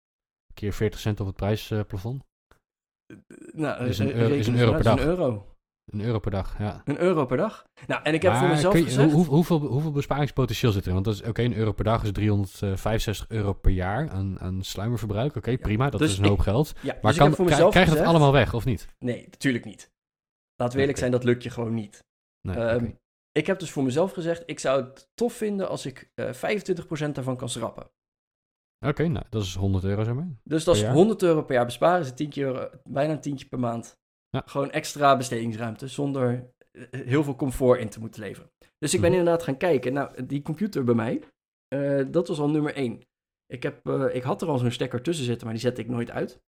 Keer 0.53 0.73
40 0.73 0.99
cent 0.99 1.19
op 1.19 1.27
het 1.27 1.35
prijsplafond. 1.35 2.28
Nou, 3.53 3.85
Is 3.85 3.99
een 3.99 4.11
eh, 4.11 4.15
euro- 4.21 4.33
is 4.33 4.47
een 4.47 4.57
euro 4.57 4.71
per 4.71 4.79
is 4.79 4.85
Een 4.85 4.99
euro. 4.99 5.45
Een 5.91 6.01
euro 6.01 6.19
per 6.19 6.31
dag, 6.31 6.57
ja. 6.59 6.81
Een 6.85 6.99
euro 6.99 7.25
per 7.25 7.37
dag. 7.37 7.65
Nou, 7.87 8.03
en 8.03 8.13
ik 8.13 8.21
heb 8.21 8.33
voor 8.33 8.47
mezelf 8.47 8.77
je- 8.77 8.83
gezegd... 8.83 9.11
hoe- 9.11 9.25
hoeveel, 9.25 9.59
hoeveel, 9.59 9.91
besparingspotentieel 9.91 10.71
zit 10.71 10.85
er? 10.85 10.93
Want 10.93 11.05
dat 11.05 11.13
is 11.13 11.21
oké, 11.23 11.41
een 11.41 11.55
euro 11.55 11.71
per 11.71 11.83
dag 11.83 12.03
is 12.03 12.11
365 12.11 13.25
euro 13.29 13.53
per 13.53 13.71
jaar 13.71 14.09
aan, 14.09 14.39
aan 14.39 14.63
sluimerverbruik. 14.63 15.35
Oké, 15.35 15.57
prima, 15.57 15.89
dat 15.89 15.99
dus 15.99 16.11
is 16.11 16.17
een 16.17 16.23
ik- 16.23 16.29
hoop 16.29 16.39
geld. 16.39 16.67
Ja, 16.81 16.97
Maar 17.01 17.13
dus 17.13 17.25
ik 17.27 17.35
kan, 17.57 17.69
krijg 17.69 17.89
je 17.89 17.95
dat 17.95 18.05
allemaal 18.05 18.31
weg, 18.31 18.53
of 18.53 18.65
niet? 18.65 18.87
Nee, 18.99 19.27
natuurlijk 19.31 19.65
niet. 19.65 19.91
Laten 20.55 20.75
we 20.75 20.79
eerlijk 20.81 20.99
zijn, 20.99 21.11
dat 21.11 21.23
lukt 21.23 21.43
je 21.43 21.49
gewoon 21.49 21.73
niet. 21.73 22.03
Nee, 22.41 22.55
Ehm. 22.55 22.85
Ik 23.31 23.47
heb 23.47 23.59
dus 23.59 23.71
voor 23.71 23.83
mezelf 23.83 24.11
gezegd, 24.11 24.43
ik 24.45 24.59
zou 24.59 24.83
het 24.83 25.09
tof 25.13 25.33
vinden 25.33 25.69
als 25.69 25.85
ik 25.85 26.11
eh 26.15 26.33
25% 26.33 27.15
daarvan 27.15 27.37
kan 27.37 27.49
schrappen. 27.49 27.89
Oké, 28.85 29.07
nou, 29.07 29.25
dat 29.29 29.43
is 29.43 29.55
100 29.55 29.83
euro, 29.83 30.03
zeg 30.03 30.13
maar. 30.13 30.27
Dus 30.43 30.63
dat 30.63 30.75
is 30.75 30.81
Per 30.81 30.89
jaar? 30.89 30.97
100 30.99 31.21
euro 31.23 31.43
per 31.43 31.55
jaar 31.55 31.65
besparen, 31.65 31.99
is 32.01 32.07
het 32.07 32.17
10 32.17 32.31
euro, 32.37 32.69
bijna 32.83 33.13
een 33.13 33.21
tientje 33.21 33.47
per 33.47 33.59
maand. 33.59 33.97
Ja. 34.29 34.43
Gewoon 34.45 34.71
extra 34.71 35.17
bestedingsruimte, 35.17 35.87
zonder 35.87 36.51
eh, 36.71 36.83
heel 37.05 37.23
veel 37.23 37.35
comfort 37.35 37.79
in 37.79 37.89
te 37.89 37.99
moeten 37.99 38.21
leveren. 38.21 38.51
Dus 38.77 38.93
ik 38.93 39.01
ben 39.01 39.09
Mhm. 39.09 39.19
inderdaad 39.19 39.43
gaan 39.43 39.57
kijken. 39.57 39.93
Nou, 39.93 40.25
die 40.25 40.41
computer 40.41 40.83
bij 40.83 40.95
mij, 40.95 41.23
eh, 41.67 42.05
dat 42.11 42.27
was 42.27 42.39
al 42.39 42.49
nummer 42.49 42.77
1. 42.77 43.01
Ik, 43.45 43.63
heb, 43.63 43.87
eh, 43.87 44.15
ik 44.15 44.23
had 44.23 44.41
er 44.41 44.47
al 44.47 44.57
zo'n 44.57 44.71
stekker 44.71 45.01
tussen 45.01 45.25
zitten, 45.25 45.45
maar 45.45 45.55
die 45.55 45.63
zette 45.63 45.81
ik 45.81 45.87
nooit 45.89 46.11
uit. 46.11 46.41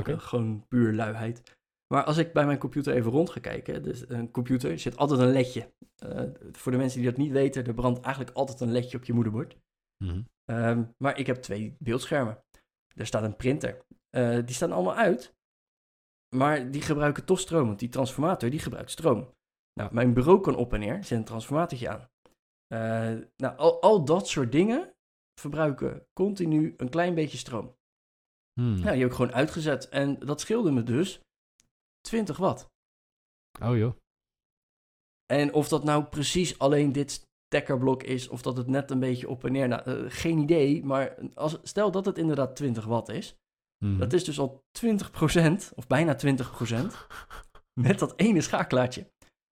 Oké. 0.00 0.12
Eh, 0.12 0.18
gewoon 0.18 0.64
puur 0.68 0.92
luiheid. 0.92 1.58
Maar 1.94 2.04
als 2.04 2.16
ik 2.16 2.32
bij 2.32 2.46
mijn 2.46 2.58
computer 2.58 2.94
even 2.94 3.10
rond 3.10 3.30
ga 3.30 3.40
kijken, 3.40 3.82
dus 3.82 4.08
een 4.08 4.30
computer 4.30 4.70
er 4.70 4.78
zit 4.78 4.96
altijd 4.96 5.20
een 5.20 5.32
ledje. 5.32 5.72
Eh, 5.96 6.22
voor 6.52 6.72
de 6.72 6.78
mensen 6.78 7.00
die 7.00 7.08
dat 7.10 7.18
niet 7.18 7.32
weten, 7.32 7.66
er 7.66 7.74
brandt 7.74 8.00
eigenlijk 8.00 8.36
altijd 8.36 8.60
een 8.60 8.72
ledje 8.72 8.96
op 8.96 9.04
je 9.04 9.12
moederbord. 9.12 9.56
Mhm. 10.04 10.22
Ehm, 10.44 10.84
maar 10.98 11.18
ik 11.18 11.26
heb 11.26 11.36
twee 11.36 11.76
beeldschermen. 11.78 12.44
Er 12.94 13.06
staat 13.06 13.22
een 13.22 13.36
printer. 13.36 13.84
Eh, 14.10 14.38
die 14.44 14.54
staan 14.54 14.72
allemaal 14.72 14.94
uit. 14.94 15.34
Maar 16.36 16.70
die 16.70 16.82
gebruiken 16.82 17.24
toch 17.24 17.40
stroom, 17.40 17.66
want 17.66 17.78
die 17.78 17.88
transformator 17.88 18.50
die 18.50 18.58
gebruikt 18.58 18.90
stroom. 18.90 19.34
Nou, 19.80 19.94
mijn 19.94 20.14
bureau 20.14 20.40
kan 20.40 20.56
op 20.56 20.72
en 20.72 20.80
neer, 20.80 20.96
er 20.96 21.04
zit 21.04 21.18
een 21.18 21.24
transformatortje 21.24 21.88
aan. 21.88 22.08
Eh, 22.66 23.26
nou, 23.36 23.56
al, 23.56 23.82
al 23.82 24.04
dat 24.04 24.28
soort 24.28 24.52
dingen 24.52 24.94
verbruiken 25.40 26.06
continu 26.12 26.74
een 26.76 26.88
klein 26.88 27.14
beetje 27.14 27.38
stroom. 27.38 27.76
Hmm. 28.60 28.76
Ja, 28.76 28.90
die 28.90 29.00
heb 29.00 29.10
ik 29.10 29.16
gewoon 29.16 29.34
uitgezet. 29.34 29.88
En 29.88 30.18
dat 30.18 30.40
scheelde 30.40 30.70
me 30.70 30.82
dus 30.82 31.20
20 32.00 32.36
watt. 32.36 32.70
Oh 33.62 33.76
joh. 33.76 33.96
En 35.26 35.52
of 35.52 35.68
dat 35.68 35.84
nou 35.84 36.04
precies 36.04 36.58
alleen 36.58 36.92
dit 36.92 37.26
stekkerblok 37.46 38.02
is, 38.02 38.28
of 38.28 38.42
dat 38.42 38.56
het 38.56 38.66
net 38.66 38.90
een 38.90 39.00
beetje 39.00 39.28
op 39.28 39.44
en 39.44 39.52
neer, 39.52 39.68
nou, 39.68 39.82
eh, 39.84 40.04
geen 40.08 40.38
idee. 40.38 40.84
Maar 40.84 41.14
als, 41.34 41.58
stel 41.62 41.90
dat 41.90 42.04
het 42.06 42.18
inderdaad 42.18 42.56
20 42.56 42.84
watt 42.84 43.08
is, 43.08 43.36
Mhm. 43.84 43.98
dat 43.98 44.12
is 44.12 44.24
dus 44.24 44.38
al 44.38 44.64
20%, 44.70 45.72
of 45.74 45.86
bijna 45.86 46.14
20%, 46.14 47.06
met 47.86 47.98
dat 47.98 48.12
ene 48.16 48.40
schakelaartje. 48.40 49.06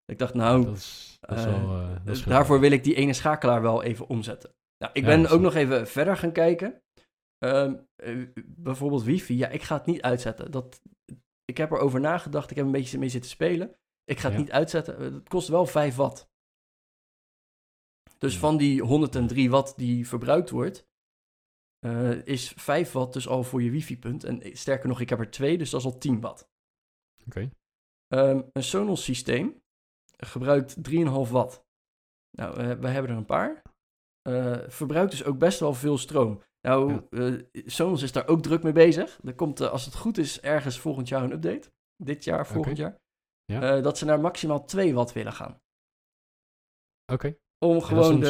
Ik 0.04 0.18
dacht, 0.18 0.34
nou, 0.34 0.64
Dat 0.64 0.76
is, 0.76 1.16
dat 1.20 1.38
is 1.38 1.44
wel... 1.44 1.68
dat 2.04 2.16
is 2.16 2.24
daarvoor 2.24 2.60
wil 2.60 2.70
ik 2.70 2.84
die 2.84 2.94
ene 2.94 3.12
schakelaar 3.12 3.62
wel 3.62 3.82
even 3.82 4.08
omzetten. 4.08 4.50
Nou, 4.78 4.92
ik 4.94 5.04
ben 5.04 5.26
ook 5.28 5.40
nog 5.40 5.54
even 5.54 5.88
verder 5.88 6.16
gaan 6.16 6.32
kijken. 6.32 6.82
Ehm, 7.38 7.74
eh, 7.96 8.26
bijvoorbeeld 8.46 9.02
wifi, 9.02 9.36
ja, 9.36 9.48
ik 9.48 9.62
ga 9.62 9.76
het 9.76 9.86
niet 9.86 10.02
uitzetten. 10.02 10.50
Dat, 10.50 10.80
ik 11.44 11.56
heb 11.56 11.70
erover 11.70 12.00
nagedacht, 12.00 12.50
ik 12.50 12.56
heb 12.56 12.66
een 12.66 12.72
beetje 12.72 12.98
mee 12.98 13.08
zitten 13.08 13.30
spelen. 13.30 13.74
Ik 14.04 14.18
ga 14.18 14.28
het 14.28 14.36
Ja. 14.36 14.42
niet 14.42 14.52
uitzetten. 14.52 14.98
Eh, 14.98 15.04
Het 15.04 15.28
kost 15.28 15.48
wel 15.48 15.66
5 15.66 15.94
watt. 15.96 16.28
Dus 18.22 18.32
Ja. 18.34 18.38
van 18.40 18.56
die 18.56 18.82
103 18.82 19.50
watt 19.50 19.76
die 19.76 20.08
verbruikt 20.08 20.50
wordt, 20.50 20.86
eh, 21.78 22.26
is 22.26 22.52
5 22.56 22.92
watt 22.92 23.12
dus 23.12 23.28
al 23.28 23.42
voor 23.42 23.62
je 23.62 23.70
wifi-punt. 23.70 24.24
En 24.24 24.56
sterker 24.56 24.88
nog, 24.88 25.00
ik 25.00 25.08
heb 25.08 25.18
er 25.18 25.30
twee, 25.30 25.58
dus 25.58 25.70
dat 25.70 25.80
is 25.80 25.86
al 25.86 25.98
10 25.98 26.20
watt. 26.20 26.48
Oké. 27.26 27.50
Ehm, 28.08 28.42
een 28.52 28.62
Sonos 28.62 29.04
systeem 29.04 29.62
gebruikt 30.16 30.82
3,5 30.84 31.30
watt. 31.30 31.64
Nou, 32.36 32.56
eh, 32.60 32.78
wij 32.78 32.92
hebben 32.92 33.10
er 33.10 33.16
een 33.16 33.24
paar. 33.24 33.62
Eh, 34.22 34.68
verbruikt 34.68 35.10
dus 35.10 35.24
ook 35.24 35.38
best 35.38 35.60
wel 35.60 35.74
veel 35.74 35.98
stroom. 35.98 36.42
Nou, 36.60 37.06
eh, 37.10 37.42
Sonos 37.52 38.02
is 38.02 38.12
daar 38.12 38.28
ook 38.28 38.42
druk 38.42 38.62
mee 38.62 38.72
bezig. 38.72 39.20
Er 39.24 39.34
komt, 39.34 39.60
als 39.60 39.84
het 39.84 39.94
goed 39.94 40.18
is, 40.18 40.40
ergens 40.40 40.78
volgend 40.78 41.08
jaar 41.08 41.22
een 41.22 41.32
update. 41.32 41.72
Dit 41.96 42.24
jaar, 42.24 42.46
volgend 42.46 42.76
jaar. 42.76 43.00
Ja. 43.44 43.80
Dat 43.80 43.98
ze 43.98 44.04
naar 44.04 44.20
maximaal 44.20 44.64
2 44.64 44.94
watt 44.94 45.12
willen 45.12 45.32
gaan. 45.32 45.60
Oké. 47.12 47.36
Om 47.62 47.80
gewoon 47.80 48.12
een 48.12 48.20
die 48.20 48.28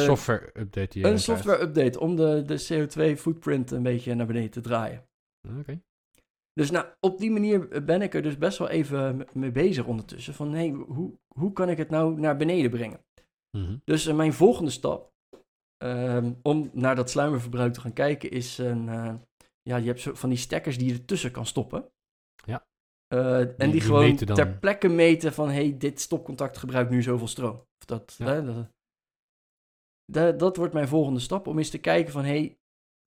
je 1.01 1.07
een 1.07 1.19
software 1.19 1.61
update 1.61 1.99
om 1.99 2.15
de, 2.15 2.43
de 2.45 2.87
CO2-footprint 2.87 3.71
een 3.71 3.83
beetje 3.83 4.15
naar 4.15 4.25
beneden 4.25 4.49
te 4.51 4.61
draaien. 4.61 5.03
Oké. 5.59 5.81
Dus 6.53 6.71
nou, 6.71 6.85
op 6.99 7.19
die 7.19 7.31
manier 7.31 7.85
ben 7.85 8.01
ik 8.01 8.13
er 8.13 8.21
dus 8.21 8.37
best 8.37 8.57
wel 8.57 8.69
even 8.69 9.27
mee 9.33 9.51
bezig 9.51 9.85
ondertussen. 9.85 10.33
Van, 10.33 10.53
hé, 10.53 10.69
hoe, 10.69 11.19
hoe 11.35 11.53
kan 11.53 11.69
ik 11.69 11.77
het 11.77 11.89
nou 11.89 12.19
naar 12.19 12.37
beneden 12.37 12.71
brengen? 12.71 12.99
Mhm. 13.57 13.77
Dus 13.83 14.05
eh, 14.05 14.15
mijn 14.15 14.33
volgende 14.33 14.71
stap 14.71 15.13
ehm, 15.77 16.33
om 16.41 16.69
naar 16.73 16.95
dat 16.95 17.09
sluimerverbruik 17.09 17.73
te 17.73 17.81
gaan 17.81 17.93
kijken 17.93 18.31
is 18.31 18.57
een... 18.57 18.89
eh, 18.89 19.13
ja, 19.61 19.75
je 19.75 19.87
hebt 19.87 19.99
zo 19.99 20.13
van 20.13 20.29
die 20.29 20.37
stekkers 20.37 20.77
die 20.77 20.87
je 20.87 20.93
ertussen 20.93 21.31
kan 21.31 21.45
stoppen. 21.45 21.89
Ja. 22.45 22.65
Eh, 23.07 23.39
en 23.39 23.55
die, 23.57 23.71
die 23.71 23.81
gewoon 23.81 24.15
ter 24.15 24.57
plekke 24.57 24.87
meten 24.87 25.33
van... 25.33 25.47
hé, 25.47 25.53
hey, 25.53 25.77
dit 25.77 25.99
stopcontact 26.01 26.57
gebruikt 26.57 26.89
nu 26.89 27.01
zoveel 27.01 27.27
stroom. 27.27 27.55
Of 27.55 27.85
dat, 27.85 28.15
Ja. 28.17 28.25
hè, 28.25 28.43
dat, 28.45 28.71
dat, 30.05 30.39
dat 30.39 30.57
wordt 30.57 30.73
mijn 30.73 30.87
volgende 30.87 31.19
stap 31.19 31.47
om 31.47 31.57
eens 31.57 31.69
te 31.69 31.79
kijken 31.79 32.11
van... 32.11 32.23
hé, 32.23 32.29
hey, 32.29 32.57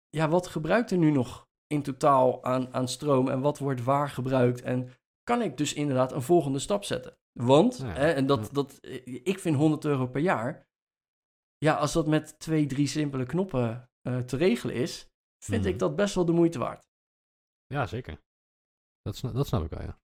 ja, 0.10 0.30
wat 0.30 0.48
gebruikt 0.48 0.92
er 0.92 0.98
nu 0.98 1.12
nog 1.12 1.48
in 1.68 1.82
totaal 1.82 2.44
aan, 2.44 2.74
aan 2.74 2.88
stroom... 2.88 3.30
en 3.30 3.42
wat 3.42 3.58
wordt 3.58 3.84
waar 3.84 4.10
gebruikt 4.10 4.62
en 4.62 4.90
kan 5.24 5.42
ik 5.42 5.58
dus 5.58 5.74
inderdaad 5.74 6.12
een 6.12 6.22
volgende 6.22 6.60
stap 6.60 6.84
zetten? 6.84 7.18
Want, 7.40 7.78
Ja, 7.78 7.86
hè, 7.86 8.12
en 8.12 8.26
dat, 8.26 8.50
dat, 8.54 8.78
ik 9.06 9.40
vind 9.40 9.56
100 9.56 9.86
euro 9.86 10.08
per 10.08 10.22
jaar... 10.22 10.68
Ja, 11.58 11.76
als 11.76 11.94
dat 11.94 12.08
met 12.08 12.40
twee, 12.40 12.66
drie 12.66 12.88
simpele 12.88 13.26
knoppen 13.26 13.90
eh, 14.02 14.18
te 14.18 14.38
regelen 14.38 14.76
is... 14.76 15.10
vind 15.44 15.62
Mhm. 15.62 15.72
ik 15.72 15.80
dat 15.80 15.96
best 15.96 16.16
wel 16.16 16.26
de 16.26 16.32
moeite 16.32 16.60
waard. 16.60 16.88
Ja, 17.68 17.86
zeker. 17.86 18.22
Dat, 19.02 19.22
dat 19.34 19.48
snap 19.48 19.64
ik 19.64 19.70
wel, 19.70 19.82
ja. 19.82 20.00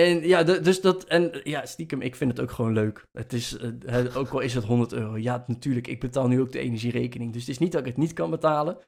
En 0.00 0.26
ja, 0.28 0.42
dus 0.42 0.80
dat, 0.80 1.04
en 1.04 1.40
ja, 1.42 1.66
stiekem, 1.66 2.00
ik 2.00 2.16
vind 2.16 2.30
het 2.30 2.40
ook 2.40 2.50
gewoon 2.50 2.72
leuk. 2.72 3.06
Het 3.12 3.32
is, 3.32 3.56
eh, 3.56 4.16
ook 4.16 4.28
al 4.28 4.40
is 4.40 4.54
het 4.54 4.64
100 4.64 4.92
euro. 4.92 5.16
Ja, 5.16 5.44
natuurlijk, 5.46 5.86
ik 5.86 6.00
betaal 6.00 6.28
nu 6.28 6.40
ook 6.40 6.52
de 6.52 6.58
energierekening. 6.58 7.32
Dus 7.32 7.40
het 7.40 7.50
is 7.50 7.58
niet 7.58 7.72
dat 7.72 7.80
ik 7.80 7.86
het 7.86 7.96
niet 7.96 8.12
kan 8.12 8.30
betalen. 8.30 8.78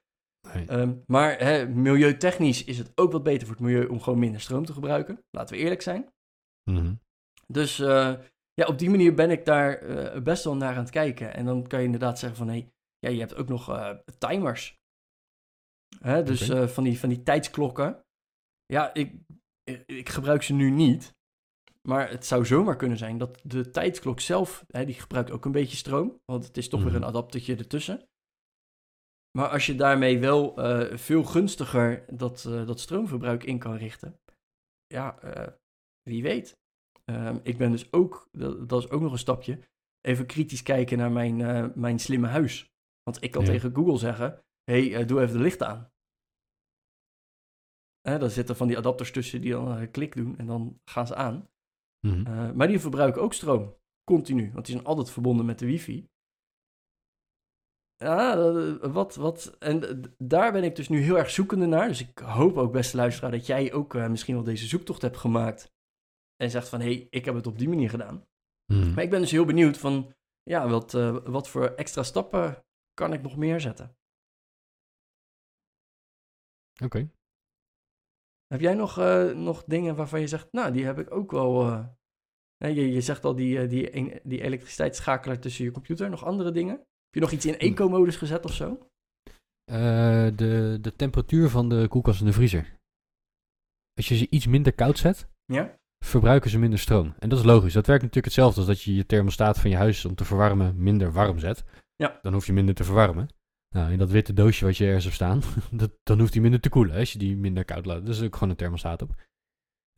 Nee. 0.52 0.66
Ehm, 0.66 0.94
maar 1.06 1.38
hè, 1.38 1.68
milieutechnisch 1.68 2.64
is 2.64 2.78
het 2.78 2.92
ook 2.94 3.12
wat 3.12 3.22
beter 3.22 3.46
voor 3.46 3.56
het 3.56 3.64
milieu 3.64 3.86
om 3.86 4.00
gewoon 4.00 4.18
minder 4.18 4.40
stroom 4.40 4.64
te 4.64 4.72
gebruiken. 4.72 5.24
Laten 5.30 5.56
we 5.56 5.62
eerlijk 5.62 5.82
zijn. 5.82 6.12
Mhm. 6.70 6.94
Dus 7.46 7.78
uh, 7.78 8.14
ja, 8.54 8.66
op 8.66 8.78
die 8.78 8.90
manier 8.90 9.14
ben 9.14 9.30
ik 9.30 9.44
daar 9.44 9.82
uh, 9.82 10.22
best 10.22 10.44
wel 10.44 10.56
naar 10.56 10.74
aan 10.74 10.82
het 10.82 10.90
kijken. 10.90 11.34
En 11.34 11.44
dan 11.44 11.66
kan 11.66 11.78
je 11.78 11.84
inderdaad 11.84 12.18
zeggen 12.18 12.38
van, 12.38 12.48
hé, 12.48 12.52
hey, 12.52 12.72
ja, 12.98 13.08
je 13.08 13.20
hebt 13.20 13.34
ook 13.34 13.48
nog 13.48 13.96
timers. 14.18 14.80
Hè, 15.98 16.22
dus 16.22 16.50
okay. 16.50 16.68
van, 16.68 16.84
die, 16.84 16.98
van 16.98 17.08
die 17.08 17.22
tijdsklokken. 17.22 18.04
Ja, 18.66 18.94
ik, 18.94 19.14
ik 19.86 20.08
gebruik 20.08 20.42
ze 20.42 20.52
nu 20.52 20.70
niet. 20.70 21.14
Maar 21.88 22.10
het 22.10 22.26
zou 22.26 22.46
zomaar 22.46 22.76
kunnen 22.76 22.98
zijn 22.98 23.18
dat 23.18 23.40
de 23.42 23.70
tijdklok 23.70 24.20
zelf, 24.20 24.64
hè, 24.68 24.84
die 24.84 24.94
gebruikt 24.94 25.30
ook 25.30 25.44
een 25.44 25.52
beetje 25.52 25.76
stroom. 25.76 26.20
Want 26.24 26.46
het 26.46 26.56
is 26.56 26.68
toch 26.68 26.80
mm. 26.80 26.86
weer 26.86 26.94
een 26.94 27.04
adaptertje 27.04 27.56
ertussen. 27.56 28.08
Maar 29.38 29.48
als 29.48 29.66
je 29.66 29.74
daarmee 29.74 30.18
wel 30.18 30.58
uh, 30.58 30.96
veel 30.96 31.24
gunstiger 31.24 32.04
dat, 32.14 32.44
uh, 32.48 32.66
dat 32.66 32.80
stroomverbruik 32.80 33.44
in 33.44 33.58
kan 33.58 33.76
richten. 33.76 34.20
Ja, 34.86 35.24
uh, 35.24 35.46
wie 36.02 36.22
weet. 36.22 36.60
Ehm, 37.04 37.38
ik 37.42 37.58
ben 37.58 37.70
dus 37.70 37.92
ook, 37.92 38.28
dat, 38.32 38.68
dat, 38.68 38.82
is 38.82 38.90
ook 38.90 39.00
nog 39.00 39.12
een 39.12 39.18
stapje, 39.18 39.60
even 40.00 40.26
kritisch 40.26 40.62
kijken 40.62 40.98
naar 40.98 41.12
mijn, 41.12 41.36
mijn 41.74 41.98
slimme 41.98 42.26
huis. 42.26 42.70
Want 43.02 43.22
ik 43.22 43.30
kan 43.30 43.44
ja. 43.44 43.50
tegen 43.50 43.74
Google 43.74 43.98
zeggen, 43.98 44.42
hey, 44.64 45.04
doe 45.04 45.20
even 45.20 45.36
de 45.36 45.42
lichten 45.42 45.68
aan. 45.68 45.91
Hè, 48.02 48.18
daar 48.18 48.30
zitten 48.30 48.56
van 48.56 48.66
die 48.66 48.78
adapters 48.78 49.12
tussen 49.12 49.40
die 49.40 49.50
dan 49.50 49.68
een 49.68 49.90
klik 49.90 50.16
doen 50.16 50.38
en 50.38 50.46
dan 50.46 50.80
gaan 50.84 51.06
ze 51.06 51.14
aan. 51.14 51.48
Mm 52.06 52.24
-hmm. 52.24 52.56
maar 52.56 52.66
die 52.68 52.80
verbruiken 52.80 53.22
ook 53.22 53.32
stroom, 53.32 53.76
continu. 54.04 54.50
Want 54.52 54.66
die 54.66 54.74
zijn 54.74 54.86
altijd 54.86 55.10
verbonden 55.10 55.46
met 55.46 55.58
de 55.58 55.66
wifi. 55.66 56.10
Ja, 57.96 58.36
wat, 58.90 59.14
wat. 59.14 59.56
En 59.58 60.02
daar 60.18 60.52
ben 60.52 60.64
ik 60.64 60.76
dus 60.76 60.88
nu 60.88 61.00
heel 61.00 61.18
erg 61.18 61.30
zoekende 61.30 61.66
naar. 61.66 61.88
Dus 61.88 62.00
ik 62.00 62.18
hoop 62.18 62.56
ook, 62.56 62.72
beste 62.72 62.96
luisteraar, 62.96 63.30
dat 63.30 63.46
jij 63.46 63.72
ook 63.72 63.94
uh, 63.94 64.08
misschien 64.08 64.34
wel 64.34 64.44
deze 64.44 64.66
zoektocht 64.66 65.02
hebt 65.02 65.16
gemaakt. 65.16 65.72
En 66.36 66.50
zegt 66.50 66.68
van, 66.68 66.80
hé, 66.80 66.86
hey, 66.86 67.06
ik 67.10 67.24
heb 67.24 67.34
het 67.34 67.46
op 67.46 67.58
die 67.58 67.68
manier 67.68 67.90
gedaan. 67.90 68.26
Hmm. 68.64 68.94
Maar 68.94 69.04
ik 69.04 69.10
ben 69.10 69.20
dus 69.20 69.30
heel 69.30 69.44
benieuwd 69.44 69.78
van, 69.78 70.14
ja, 70.42 70.68
wat, 70.68 70.94
uh, 70.94 71.16
wat 71.24 71.48
voor 71.48 71.66
extra 71.66 72.02
stappen 72.02 72.64
kan 72.94 73.12
ik 73.12 73.22
nog 73.22 73.36
meer 73.36 73.60
zetten? 73.60 73.96
Oké. 76.74 76.84
Okay. 76.84 77.10
Heb 78.52 78.60
jij 78.60 78.74
nog, 78.74 78.98
uh, 78.98 79.30
nog 79.30 79.64
dingen 79.64 79.96
waarvan 79.96 80.20
je 80.20 80.26
zegt, 80.26 80.48
nou, 80.50 80.72
die 80.72 80.84
heb 80.84 80.98
ik 80.98 81.10
ook 81.10 81.30
wel... 81.30 81.64
je, 82.56 82.92
je 82.92 83.00
zegt 83.00 83.24
al 83.24 83.34
die, 83.34 83.66
die, 83.66 84.20
die 84.22 84.42
elektriciteitsschakelaar 84.42 85.38
tussen 85.38 85.64
je 85.64 85.70
computer. 85.70 86.10
Nog 86.10 86.24
andere 86.24 86.52
dingen? 86.52 86.74
Heb 86.74 87.14
je 87.14 87.20
nog 87.20 87.30
iets 87.30 87.46
in 87.46 87.58
eco-modus 87.58 88.16
gezet 88.16 88.44
of 88.44 88.52
zo? 88.52 88.78
Uh, 89.70 89.76
de, 90.36 90.78
de 90.80 90.92
temperatuur 90.96 91.48
van 91.48 91.68
de 91.68 91.88
koelkast 91.88 92.20
en 92.20 92.26
de 92.26 92.32
vriezer. 92.32 92.76
Als 93.94 94.08
je 94.08 94.16
ze 94.16 94.26
iets 94.30 94.46
minder 94.46 94.72
koud 94.72 94.98
zet, 94.98 95.28
ja? 95.44 95.78
verbruiken 96.04 96.50
ze 96.50 96.58
minder 96.58 96.78
stroom. 96.78 97.14
En 97.18 97.28
dat 97.28 97.38
is 97.38 97.44
logisch. 97.44 97.72
Dat 97.72 97.86
werkt 97.86 98.02
natuurlijk 98.02 98.34
hetzelfde 98.34 98.58
als 98.58 98.68
dat 98.68 98.82
je 98.82 98.94
je 98.94 99.06
thermostaat 99.06 99.58
van 99.58 99.70
je 99.70 99.76
huis 99.76 100.04
om 100.04 100.14
te 100.14 100.24
verwarmen 100.24 100.82
minder 100.82 101.12
warm 101.12 101.38
zet. 101.38 101.64
Ja. 101.96 102.18
Dan 102.22 102.32
hoef 102.32 102.46
je 102.46 102.52
minder 102.52 102.74
te 102.74 102.84
verwarmen. 102.84 103.28
Nou, 103.72 103.92
in 103.92 103.98
dat 103.98 104.10
witte 104.10 104.32
doosje 104.32 104.64
wat 104.64 104.76
je 104.76 104.84
ergens 104.84 105.04
hebt 105.04 105.16
staan, 105.16 105.42
dat, 105.80 105.90
dan 106.02 106.18
hoeft 106.18 106.32
die 106.32 106.42
minder 106.42 106.60
te 106.60 106.68
koelen 106.68 106.96
als 106.96 107.12
je 107.12 107.18
die 107.18 107.36
minder 107.36 107.64
koud 107.64 107.86
laat. 107.86 108.06
Dus 108.06 108.16
er 108.16 108.22
is 108.22 108.28
ook 108.28 108.34
gewoon 108.34 108.50
een 108.50 108.56
thermostaat 108.56 109.02
op. 109.02 109.14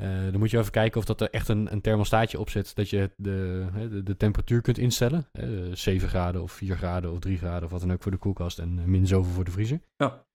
Uh, 0.02 0.22
dan 0.22 0.38
moet 0.38 0.50
je 0.50 0.58
even 0.58 0.70
kijken 0.70 0.98
of 0.98 1.04
dat 1.04 1.20
er 1.20 1.30
echt 1.30 1.48
een, 1.48 1.72
een 1.72 1.80
thermostaatje 1.80 2.38
op 2.38 2.50
zit 2.50 2.74
dat 2.74 2.90
je 2.90 3.10
de, 3.16 3.66
de, 3.90 4.02
de 4.02 4.16
temperatuur 4.16 4.60
kunt 4.60 4.78
instellen. 4.78 5.28
Uh, 5.32 5.74
7 5.74 6.08
graden 6.08 6.42
of 6.42 6.52
4 6.52 6.76
graden 6.76 7.12
of 7.12 7.18
3 7.18 7.38
graden 7.38 7.64
of 7.64 7.70
wat 7.70 7.80
dan 7.80 7.92
ook 7.92 8.02
voor 8.02 8.12
de 8.12 8.18
koelkast 8.18 8.58
en 8.58 8.78
uh, 8.78 8.84
min 8.84 9.06
zoveel 9.06 9.32
voor 9.32 9.44
de 9.44 9.50
vriezer. 9.50 9.80
Ja. 9.96 10.26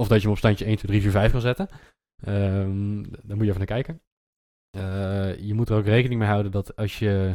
Of 0.00 0.08
dat 0.08 0.16
je 0.16 0.22
hem 0.22 0.30
op 0.30 0.38
standje 0.38 0.64
1, 0.64 0.76
2, 0.76 0.90
3, 0.90 1.02
4, 1.02 1.10
5 1.10 1.32
kan 1.32 1.40
zetten. 1.40 1.68
Um, 2.26 3.02
dan 3.02 3.36
moet 3.36 3.44
je 3.44 3.52
even 3.52 3.56
naar 3.56 3.66
kijken. 3.66 4.00
Uh, 4.76 5.38
je 5.38 5.54
moet 5.54 5.68
er 5.68 5.76
ook 5.76 5.84
rekening 5.84 6.20
mee 6.20 6.28
houden 6.28 6.52
dat 6.52 6.76
als 6.76 6.98
je 6.98 7.34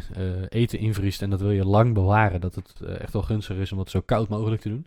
eten 0.49 0.79
invriest 0.79 1.21
en 1.21 1.29
dat 1.29 1.41
wil 1.41 1.51
je 1.51 1.65
lang 1.65 1.93
bewaren, 1.93 2.41
dat 2.41 2.55
het 2.55 2.81
echt 2.81 3.13
wel 3.13 3.21
gunstig 3.21 3.57
is 3.57 3.71
om 3.71 3.79
het 3.79 3.89
zo 3.89 4.01
koud 4.01 4.29
mogelijk 4.29 4.61
te 4.61 4.69
doen. 4.69 4.85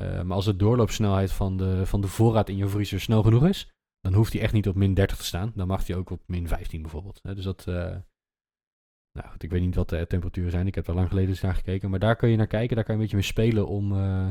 Maar 0.00 0.32
als 0.32 0.44
de 0.44 0.56
doorloopsnelheid 0.56 1.32
van 1.32 1.56
de, 1.56 1.86
van 1.86 2.00
de 2.00 2.08
voorraad 2.08 2.48
in 2.48 2.56
je 2.56 2.68
vriezer 2.68 3.00
snel 3.00 3.22
genoeg 3.22 3.46
is, 3.46 3.70
dan 4.00 4.14
hoeft 4.14 4.32
hij 4.32 4.42
echt 4.42 4.52
niet 4.52 4.68
op 4.68 4.74
min 4.74 4.94
30 4.94 5.16
te 5.16 5.24
staan. 5.24 5.52
Dan 5.54 5.66
mag 5.66 5.86
hij 5.86 5.96
ook 5.96 6.10
op 6.10 6.22
min 6.26 6.48
15 6.48 6.82
bijvoorbeeld. 6.82 7.20
Dus 7.22 7.44
dat. 7.44 7.66
Uh, 7.68 7.96
nou 9.12 9.28
goed, 9.28 9.42
ik 9.42 9.50
weet 9.50 9.60
niet 9.60 9.74
wat 9.74 9.88
de 9.88 10.06
temperaturen 10.06 10.50
zijn. 10.50 10.66
Ik 10.66 10.74
heb 10.74 10.86
er 10.86 10.94
lang 10.94 11.08
geleden 11.08 11.30
eens 11.30 11.40
naar 11.40 11.54
gekeken. 11.54 11.90
Maar 11.90 11.98
daar 11.98 12.16
kun 12.16 12.28
je 12.28 12.36
naar 12.36 12.46
kijken. 12.46 12.76
Daar 12.76 12.84
kan 12.84 12.94
je 12.94 13.00
een 13.00 13.06
beetje 13.06 13.22
mee 13.22 13.32
spelen 13.32 13.66
om, 13.66 13.92
uh, 13.92 14.30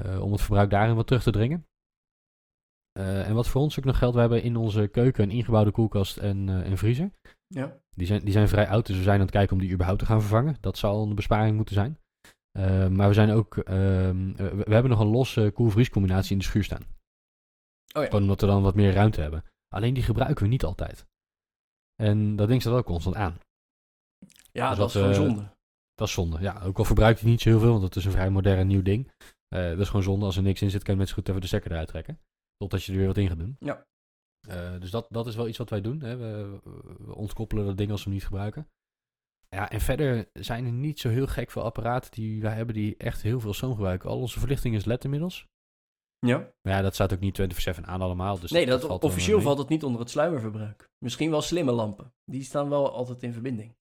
uh, 0.00 0.22
om 0.22 0.32
het 0.32 0.40
verbruik 0.40 0.70
daarin 0.70 0.94
wat 0.94 1.06
terug 1.06 1.22
te 1.22 1.30
dringen. 1.30 1.66
en 2.92 3.34
wat 3.34 3.48
voor 3.48 3.60
ons 3.60 3.78
ook 3.78 3.84
nog 3.84 3.98
geldt, 3.98 4.14
we 4.14 4.20
hebben 4.20 4.42
in 4.42 4.56
onze 4.56 4.88
keuken 4.88 5.24
een 5.24 5.30
ingebouwde 5.30 5.70
koelkast 5.70 6.16
en, 6.16 6.48
en 6.48 6.78
vriezer. 6.78 7.10
Ja. 7.46 7.80
Die, 7.90 8.06
zijn, 8.06 8.20
die 8.24 8.32
zijn 8.32 8.48
vrij 8.48 8.68
oud, 8.68 8.86
dus 8.86 8.96
we 8.96 9.02
zijn 9.02 9.14
aan 9.14 9.26
het 9.26 9.30
kijken 9.30 9.52
om 9.52 9.62
die 9.62 9.72
überhaupt 9.72 10.00
te 10.00 10.06
gaan 10.06 10.20
vervangen. 10.20 10.56
Dat 10.60 10.78
zal 10.78 11.02
een 11.02 11.14
besparing 11.14 11.56
moeten 11.56 11.74
zijn. 11.74 11.98
Maar 12.90 13.08
we 13.08 13.14
zijn 13.14 13.30
ook, 13.30 13.56
ehm, 13.56 14.32
we, 14.32 14.62
we 14.66 14.72
hebben 14.72 14.90
nog 14.90 15.00
een 15.00 15.06
losse 15.06 15.50
koel-vries 15.54 15.90
combinatie 15.90 16.32
in 16.32 16.38
de 16.38 16.44
schuur 16.44 16.64
staan. 16.64 16.82
Oh 17.96 18.02
ja. 18.02 18.04
Gewoon 18.04 18.22
omdat 18.22 18.40
we 18.40 18.46
dan 18.46 18.62
wat 18.62 18.74
meer 18.74 18.92
ruimte 18.92 19.20
hebben. 19.20 19.44
Alleen 19.68 19.94
die 19.94 20.02
gebruiken 20.02 20.42
we 20.42 20.48
niet 20.48 20.64
altijd. 20.64 21.06
En 21.96 22.36
dat 22.36 22.48
ding 22.48 22.60
staat 22.60 22.72
wel 22.72 22.82
constant 22.82 23.16
aan. 23.16 23.38
Ja, 24.52 24.68
dus 24.68 24.78
dat, 24.78 24.78
dat, 24.78 24.86
is 24.88 24.92
gewoon 24.92 25.10
uh, 25.10 25.16
zonde. 25.16 25.50
Dat 25.94 26.08
is 26.08 26.14
zonde. 26.14 26.40
Ja, 26.40 26.62
ook 26.62 26.78
al 26.78 26.84
verbruikt 26.84 27.20
hij 27.20 27.30
niet 27.30 27.40
zo 27.40 27.48
heel 27.48 27.58
veel, 27.60 27.70
want 27.70 27.82
het 27.82 27.96
is 27.96 28.04
een 28.04 28.12
vrij 28.12 28.30
modern 28.30 28.66
nieuw 28.66 28.82
ding. 28.82 29.12
Uh, 29.48 29.68
dat 29.68 29.78
is 29.78 29.86
gewoon 29.86 30.02
zonde. 30.02 30.24
Als 30.24 30.36
er 30.36 30.42
niks 30.42 30.62
in 30.62 30.70
zit, 30.70 30.82
kan 30.82 30.94
je 30.94 31.00
met 31.00 31.08
z'n 31.08 31.14
goed 31.14 31.28
even 31.28 31.40
de 31.40 31.46
stekker 31.46 31.70
eruit 31.70 31.88
trekken. 31.88 32.20
Totdat 32.56 32.84
je 32.84 32.92
er 32.92 32.98
weer 32.98 33.06
wat 33.06 33.16
in 33.16 33.28
gaat 33.28 33.38
doen. 33.38 33.56
Ja. 33.58 33.86
Uh, 34.48 34.80
dus 34.80 34.90
dat, 34.90 35.06
dat 35.10 35.26
is 35.26 35.36
wel 35.36 35.48
iets 35.48 35.58
wat 35.58 35.70
wij 35.70 35.80
doen. 35.80 36.00
Hè. 36.00 36.16
We, 36.16 36.60
we, 36.98 37.14
ontkoppelen 37.14 37.66
dat 37.66 37.76
ding 37.76 37.90
als 37.90 37.98
we 37.98 38.04
hem 38.04 38.14
niet 38.14 38.26
gebruiken. 38.26 38.68
Ja, 39.54 39.70
en 39.70 39.80
verder 39.80 40.28
zijn 40.32 40.64
er 40.66 40.72
niet 40.72 41.00
zo 41.00 41.08
heel 41.08 41.26
gek 41.26 41.50
veel 41.50 41.62
apparaten 41.62 42.10
die 42.10 42.42
wij 42.42 42.54
hebben 42.54 42.74
die 42.74 42.96
echt 42.96 43.22
heel 43.22 43.40
veel 43.40 43.54
stroom 43.54 43.74
gebruiken. 43.74 44.10
Al 44.10 44.20
onze 44.20 44.38
verlichting 44.38 44.74
is 44.74 44.84
LED 44.84 45.04
inmiddels. 45.04 45.46
Ja. 46.18 46.38
Maar 46.62 46.72
ja, 46.72 46.82
dat 46.82 46.94
staat 46.94 47.12
ook 47.12 47.20
niet 47.20 47.40
24-7 47.78 47.80
aan 47.80 48.00
allemaal. 48.00 48.38
Dus 48.38 48.50
nee, 48.50 48.66
dat, 48.66 48.80
dat 48.80 48.88
valt 48.88 49.04
officieel 49.04 49.40
valt 49.40 49.58
het 49.58 49.68
niet 49.68 49.84
onder 49.84 50.00
het 50.00 50.10
sluimerverbruik. 50.10 50.90
Misschien 50.98 51.30
wel 51.30 51.42
slimme 51.42 51.72
lampen. 51.72 52.12
Die 52.24 52.42
staan 52.42 52.68
wel 52.68 52.92
altijd 52.92 53.22
in 53.22 53.32
verbinding. 53.32 53.76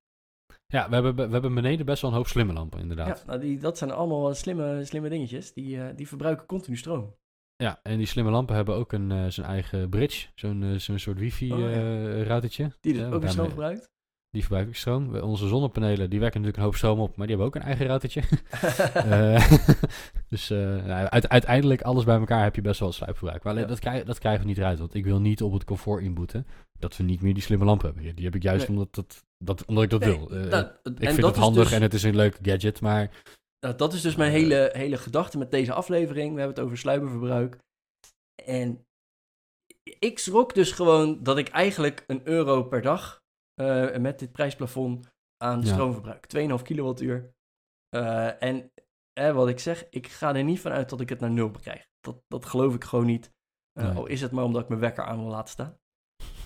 Ja, 0.66 0.90
we 0.90 0.94
hebben, 0.94 1.16
we 1.16 1.32
hebben 1.32 1.54
beneden 1.54 1.86
best 1.86 2.02
wel 2.02 2.12
een 2.12 2.18
hoop 2.18 2.28
slimme 2.28 2.54
lampen, 2.54 2.80
inderdaad. 2.80 3.20
Ja, 3.20 3.26
nou 3.26 3.40
die, 3.40 3.60
dat 3.60 3.78
zijn 3.78 3.92
allemaal 3.92 4.34
slimme, 4.34 4.86
slimme 4.86 5.10
dingetjes. 5.10 5.54
Die, 5.54 5.76
uh, 5.76 5.86
die 5.96 6.08
verbruiken 6.08 6.46
continu 6.46 6.78
stroom. 6.78 7.16
Ja, 7.56 7.80
en 7.84 7.98
die 7.98 8.08
slimme 8.08 8.32
lampen 8.32 8.56
hebben 8.56 8.76
ook 8.76 8.92
een, 8.92 9.12
uh, 9.12 9.28
zijn 9.28 9.48
eigen 9.48 9.90
bridge. 9.90 10.28
Zo'n 10.36 10.62
uh, 10.62 10.80
zo'n 10.80 11.00
soort 11.00 11.20
wifi-routertje. 11.20 12.64
Oh, 12.64 12.70
ja. 12.70 12.78
Die 12.82 12.94
dus 12.94 13.04
ook 13.04 13.22
weer 13.22 13.30
stroom 13.30 13.48
verbruikt? 13.48 13.93
Die 14.34 14.42
verbruiken 14.42 14.74
ik 14.74 14.80
stroom. 14.80 15.16
Onze 15.16 15.48
zonnepanelen, 15.48 16.10
die 16.10 16.20
werken 16.20 16.42
natuurlijk 16.42 16.58
een 16.58 16.64
hoop 16.64 16.76
stroom 16.76 17.00
op, 17.00 17.16
maar 17.16 17.28
die 17.28 17.36
hebben 17.36 17.46
ook 17.46 17.56
een 17.56 17.68
eigen 17.68 17.86
routertje. 17.86 18.22
uh, 18.96 19.50
dus 20.30 20.50
uh, 20.52 20.58
nou, 20.60 21.08
uit, 21.08 21.30
uiteindelijk, 21.30 21.82
alles 21.82 22.04
bij 22.04 22.18
elkaar 22.18 22.44
heb 22.44 22.56
je 22.56 22.62
best 22.62 22.80
wel 22.80 22.88
een 22.88 22.94
sluipverbruik. 22.94 23.44
Maar 23.44 23.58
ja. 23.58 23.66
dat, 23.66 23.80
krijg, 23.80 24.04
dat 24.04 24.20
krijgen 24.20 24.42
we 24.42 24.48
niet 24.48 24.58
eruit, 24.58 24.80
want 24.80 24.94
ik 24.94 25.04
wil 25.04 25.20
niet 25.20 25.42
op 25.42 25.54
het 25.54 25.64
comfort 25.64 26.04
inboeten 26.04 26.48
dat 26.80 26.98
we 26.98 27.04
niet 27.04 27.22
meer 27.22 27.34
die 27.34 27.44
slimme 27.44 27.66
lampen 27.66 27.86
hebben. 27.94 28.16
Die 28.16 28.26
heb 28.26 28.36
ik 28.36 28.44
juist 28.44 28.68
nee. 28.68 28.78
omdat, 28.78 28.96
dat, 28.96 29.24
dat, 29.38 29.66
omdat 29.66 29.84
ik 29.84 29.90
dat 29.90 30.00
nee, 30.00 30.18
wil. 30.18 30.34
Uh, 30.34 30.50
dat, 30.50 30.80
ik 30.84 31.10
vind 31.10 31.26
het 31.26 31.36
handig 31.36 31.64
dus, 31.64 31.74
en 31.74 31.82
het 31.82 31.94
is 31.94 32.04
een 32.04 32.16
leuk 32.16 32.38
gadget, 32.42 32.82
maar... 32.82 33.12
dat 33.76 33.94
is 33.94 34.02
dus 34.02 34.16
mijn 34.16 34.32
hele, 34.32 34.70
hele 34.74 34.98
gedachte 34.98 35.38
met 35.38 35.52
deze 35.52 35.74
aflevering. 35.74 36.34
We 36.34 36.40
hebben 36.40 36.56
het 36.56 36.66
over 36.66 36.78
sluimerverbruik. 36.78 37.58
En 38.46 38.86
ik 40.00 40.20
schrok 40.20 40.54
dus 40.54 40.72
gewoon 40.72 41.24
dat 41.24 41.38
ik 41.38 41.48
eigenlijk 41.48 42.04
een 42.08 42.22
euro 42.24 42.64
per 42.64 42.82
dag 42.82 43.23
uh, 43.56 43.98
met 43.98 44.20
dit 44.20 44.32
prijsplafond 44.32 45.12
aan 45.38 45.62
ja. 45.62 45.66
stroomverbruik. 45.66 46.28
2,5 46.38 46.62
kilowattuur. 46.64 47.34
Uh, 47.96 48.44
en 48.44 48.72
eh, 49.14 49.32
wat 49.32 49.48
ik 49.48 49.60
zeg, 49.60 49.90
ik 49.90 50.08
ga 50.08 50.36
er 50.36 50.44
niet 50.44 50.60
van 50.60 50.72
uit 50.72 50.90
dat 50.90 51.02
ik 51.02 51.10
het 51.10 51.20
naar 51.20 51.32
nul 51.32 51.52
bekrijg. 51.52 51.88
Dat, 52.00 52.24
dat 52.28 52.46
geloof 52.46 52.76
ik 52.76 52.84
gewoon 52.84 53.06
niet. 53.06 53.34
Uh, 53.80 53.86
nee. 53.86 53.96
Al 53.96 54.06
is 54.06 54.22
het 54.22 54.32
maar 54.32 54.44
omdat 54.44 54.62
ik 54.62 54.68
mijn 54.68 54.80
wekker 54.80 55.04
aan 55.04 55.20
wil 55.20 55.30
laten 55.30 55.50
staan. 55.50 55.80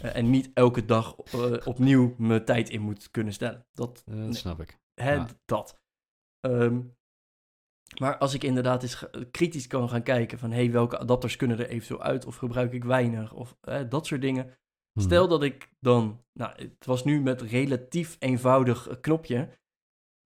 en 0.01 0.29
niet 0.29 0.51
elke 0.53 0.85
dag 0.85 1.15
opnieuw 1.65 2.15
mijn 2.17 2.45
tijd 2.45 2.69
in 2.69 2.81
moet 2.81 3.11
kunnen 3.11 3.33
stellen. 3.33 3.67
Dat, 3.71 4.03
snap 4.29 4.61
ik. 4.61 4.79
Hè, 4.93 5.13
ja. 5.13 5.27
Dat. 5.45 5.81
Um, 6.45 6.95
maar 7.99 8.17
als 8.17 8.33
ik 8.33 8.43
inderdaad 8.43 8.83
eens 8.83 9.05
kritisch 9.31 9.67
kan 9.67 9.89
gaan 9.89 10.03
kijken 10.03 10.39
van... 10.39 10.51
hey, 10.51 10.71
welke 10.71 10.97
adapters 10.97 11.35
kunnen 11.35 11.59
er 11.59 11.67
eventueel 11.67 12.01
uit? 12.01 12.25
Of 12.25 12.35
gebruik 12.35 12.73
ik 12.73 12.83
weinig? 12.83 13.33
Of 13.33 13.57
dat 13.89 14.05
soort 14.05 14.21
dingen 14.21 14.57
Stel 15.01 15.27
dat 15.27 15.43
ik 15.43 15.69
dan, 15.79 16.23
nou, 16.33 16.61
het 16.61 16.85
was 16.85 17.03
nu 17.03 17.21
met 17.21 17.41
relatief 17.41 18.15
eenvoudig 18.19 18.99
knopje, 18.99 19.57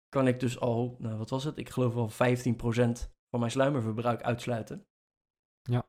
kan 0.09 0.27
ik 0.27 0.39
dus 0.39 0.59
al, 0.59 0.95
nou, 0.99 1.17
wat 1.17 1.29
was 1.29 1.43
het? 1.43 1.57
Ik 1.57 1.69
geloof 1.69 1.93
wel 1.93 2.09
15% 2.09 2.15
van 3.29 3.39
mijn 3.39 3.51
sluimerverbruik 3.51 4.21
uitsluiten. 4.21 4.87
Ja. 5.61 5.87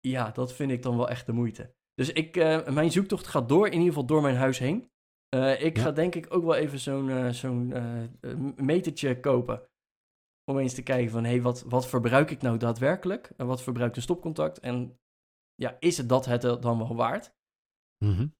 Ja, 0.00 0.30
dat 0.30 0.52
vind 0.52 0.70
ik 0.70 0.82
dan 0.82 0.96
wel 0.96 1.08
echt 1.08 1.26
de 1.26 1.32
moeite. 1.32 1.74
Dus 1.94 2.12
ik, 2.12 2.36
uh, 2.36 2.68
mijn 2.68 2.92
zoektocht 2.92 3.26
gaat 3.26 3.48
door, 3.48 3.66
in 3.66 3.72
ieder 3.72 3.88
geval 3.88 4.06
door 4.06 4.22
mijn 4.22 4.36
huis 4.36 4.58
heen. 4.58 4.90
Uh, 5.34 5.62
ik 5.62 5.76
ja. 5.76 5.82
ga 5.82 5.90
denk 5.90 6.14
ik 6.14 6.34
ook 6.34 6.44
wel 6.44 6.54
even 6.54 6.78
zo'n 6.78 7.08
uh, 7.08 7.28
zo'n 7.28 7.74
metertje 8.56 9.20
kopen. 9.20 9.68
Om 10.44 10.58
eens 10.58 10.74
te 10.74 10.82
kijken 10.82 11.10
van, 11.10 11.24
hé, 11.24 11.30
hey, 11.30 11.42
wat, 11.42 11.62
wat 11.62 11.86
verbruik 11.86 12.30
ik 12.30 12.42
nou 12.42 12.56
daadwerkelijk? 12.56 13.32
En 13.36 13.46
wat 13.46 13.62
verbruikt 13.62 13.96
een 13.96 14.02
stopcontact? 14.02 14.58
En 14.58 14.98
ja, 15.54 15.76
is 15.80 15.96
het 15.96 16.08
dat 16.08 16.26
het 16.26 16.42
dan 16.42 16.78
wel 16.78 16.96
waard? 16.96 17.38
Mm 18.04 18.12
-hmm. 18.16 18.34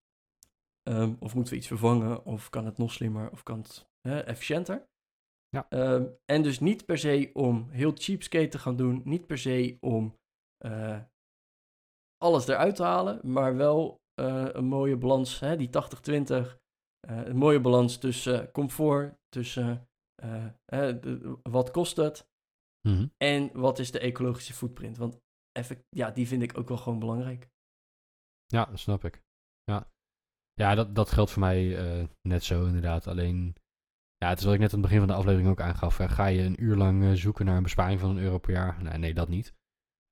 Ehm, 0.83 1.15
of 1.19 1.35
moeten 1.35 1.53
we 1.53 1.59
iets 1.59 1.69
vervangen? 1.69 2.25
Of 2.25 2.51
kan 2.51 2.65
het 2.65 2.79
nog 2.79 2.93
slimmer? 2.93 3.31
Of 3.31 3.43
kan 3.43 3.59
het 3.59 3.89
hè, 4.01 4.21
efficiënter? 4.21 4.89
Ja. 5.49 5.67
Ehm, 5.69 6.07
en 6.25 6.43
dus 6.43 6.61
niet 6.61 6.85
per 6.85 6.99
se 6.99 7.31
om 7.33 7.71
heel 7.71 7.93
cheapskate 7.95 8.49
te 8.49 8.59
gaan 8.59 8.77
doen. 8.77 9.01
Niet 9.05 9.27
per 9.27 9.39
se 9.39 9.77
om 9.81 10.19
eh, 10.59 11.01
alles 12.17 12.47
eruit 12.49 12.77
te 12.77 12.83
halen. 12.83 13.33
Maar 13.33 13.57
wel 13.57 13.99
eh, 14.15 14.47
een 14.53 14.65
mooie 14.65 14.97
balans, 14.97 15.41
hè, 15.41 15.57
die 15.57 15.71
80-20. 15.71 16.59
eh, 17.01 17.27
een 17.27 17.37
mooie 17.37 17.61
balans 17.61 17.99
tussen 17.99 18.53
comfort, 18.53 19.19
tussen 19.29 19.89
de- 20.67 21.39
wat 21.43 21.71
kost 21.71 21.97
het 21.97 22.29
Mhm. 22.89 23.07
en 23.17 23.51
wat 23.61 23.79
is 23.79 23.91
de 23.91 23.99
ecologische 23.99 24.53
footprint. 24.53 24.97
Want 24.97 25.21
effect, 25.53 25.83
ja, 25.89 26.11
die 26.11 26.27
vind 26.27 26.43
ik 26.43 26.59
ook 26.59 26.69
wel 26.69 26.77
gewoon 26.77 26.99
belangrijk. 26.99 27.49
Ja, 28.47 28.65
dat 28.65 28.79
snap 28.79 29.05
ik. 29.05 29.23
Ja, 29.71 29.89
ja 30.55 30.75
dat, 30.75 30.95
dat 30.95 31.11
geldt 31.11 31.31
voor 31.31 31.41
mij 31.41 31.77
eh, 31.79 32.07
net 32.29 32.45
zo 32.45 32.67
inderdaad. 32.67 33.07
Alleen, 33.07 33.55
ja, 34.17 34.29
het 34.29 34.39
is 34.39 34.45
wat 34.45 34.55
ik 34.55 34.61
net 34.61 34.73
aan 34.73 34.79
het 34.79 34.89
begin 34.89 34.99
van 34.99 35.09
de 35.09 35.15
aflevering 35.15 35.49
ook 35.51 35.61
aangaf. 35.61 35.97
hè. 35.97 36.09
Ga 36.09 36.27
je 36.27 36.43
een 36.43 36.63
uur 36.63 36.77
lang 36.77 37.03
eh, 37.03 37.13
zoeken 37.13 37.45
naar 37.45 37.57
een 37.57 37.63
besparing 37.63 38.01
van 38.01 38.11
een 38.11 38.23
euro 38.23 38.39
per 38.39 38.53
jaar? 38.53 38.83
Nee, 38.83 38.99
nee 38.99 39.15
dat 39.15 39.29
niet. 39.29 39.55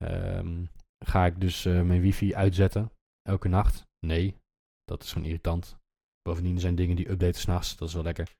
Ehm, 0.04 0.64
ga 1.04 1.26
ik 1.26 1.40
dus 1.40 1.64
eh, 1.64 1.82
mijn 1.82 2.00
wifi 2.00 2.34
uitzetten 2.34 2.90
elke 3.22 3.48
nacht? 3.48 3.86
Nee, 4.06 4.36
dat 4.84 5.02
is 5.02 5.12
gewoon 5.12 5.26
irritant. 5.26 5.76
Bovendien 6.22 6.60
zijn 6.60 6.74
dingen 6.74 6.96
die 6.96 7.10
updaten 7.10 7.40
s'nachts, 7.40 7.76
dat 7.76 7.88
is 7.88 7.94
wel 7.94 8.02
lekker. 8.02 8.36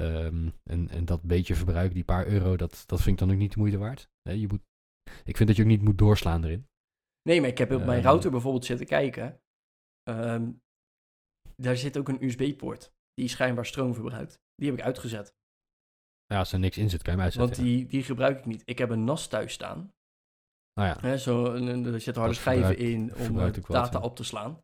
Ehm, 0.00 0.48
en, 0.70 0.88
en 0.88 1.04
dat 1.04 1.22
beetje 1.22 1.54
verbruik, 1.54 1.92
die 1.94 2.04
paar 2.04 2.26
euro, 2.26 2.56
dat, 2.56 2.84
dat 2.86 3.00
vind 3.02 3.20
ik 3.20 3.26
dan 3.26 3.34
ook 3.36 3.40
niet 3.42 3.52
de 3.52 3.58
moeite 3.58 3.78
waard. 3.78 4.08
Nee, 4.28 4.40
je 4.40 4.48
moet, 4.48 4.62
ik 5.24 5.36
vind 5.36 5.48
dat 5.48 5.56
je 5.56 5.62
ook 5.62 5.68
niet 5.68 5.82
moet 5.82 5.98
doorslaan 5.98 6.44
erin. 6.44 6.66
Nee, 7.22 7.40
maar 7.40 7.50
ik 7.50 7.58
heb 7.58 7.72
op 7.72 7.84
mijn 7.84 7.98
Ehm. 7.98 8.06
router 8.06 8.30
bijvoorbeeld 8.30 8.64
zitten 8.64 8.86
kijken. 8.86 9.40
Ehm, 10.04 10.52
daar 11.56 11.76
zit 11.76 11.96
ook 11.98 12.08
een 12.08 12.24
USB-poort 12.24 12.92
die 13.14 13.28
schijnbaar 13.28 13.66
stroom 13.66 13.94
verbruikt. 13.94 14.40
Die 14.54 14.70
heb 14.70 14.78
ik 14.78 14.84
uitgezet. 14.84 15.34
Ja, 16.26 16.38
als 16.38 16.52
er 16.52 16.58
niks 16.58 16.78
in 16.78 16.90
zit, 16.90 17.02
kan 17.02 17.12
je 17.12 17.18
hem 17.18 17.28
uitzetten. 17.28 17.56
Want 17.56 17.68
die, 17.68 17.86
die 17.86 18.02
gebruik 18.02 18.38
ik 18.38 18.44
niet. 18.46 18.62
Ik 18.64 18.78
heb 18.78 18.90
een 18.90 19.04
NAS 19.04 19.28
thuis 19.28 19.52
staan. 19.52 19.92
Nou 20.80 20.88
ja, 20.88 21.00
Hè, 21.00 21.18
zo, 21.18 21.44
er 21.54 22.00
zitten 22.00 22.22
harde 22.22 22.36
schijven 22.36 22.78
in 22.78 23.14
om 23.14 23.38
eh, 23.38 23.52
wat, 23.54 23.66
data 23.66 24.00
op 24.00 24.16
te 24.16 24.24
slaan. 24.24 24.62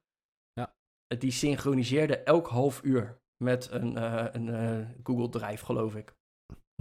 Ja. 0.53 0.74
Eh, 1.07 1.18
Die 1.20 1.31
synchroniseerde 1.31 2.16
elk 2.18 2.46
half 2.48 2.83
uur 2.85 3.20
met 3.44 3.70
een, 3.70 3.96
eh, 3.96 4.26
een 4.33 4.96
Google 5.03 5.29
Drive, 5.29 5.64
geloof 5.64 5.94
ik. 5.96 6.14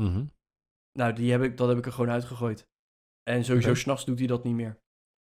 mhm. 0.02 0.26
Nou, 0.92 1.14
die 1.14 1.32
heb 1.32 1.42
ik, 1.42 1.58
dat 1.58 1.68
heb 1.68 1.78
ik 1.78 1.86
er 1.86 1.92
gewoon 1.92 2.10
uitgegooid. 2.10 2.68
En 3.24 3.44
sowieso 3.46 3.70
Oké. 3.70 3.80
s'nachts 3.80 4.06
doet 4.06 4.20
hij 4.20 4.28
dat 4.28 4.44
niet 4.44 4.56
meer. 4.56 4.80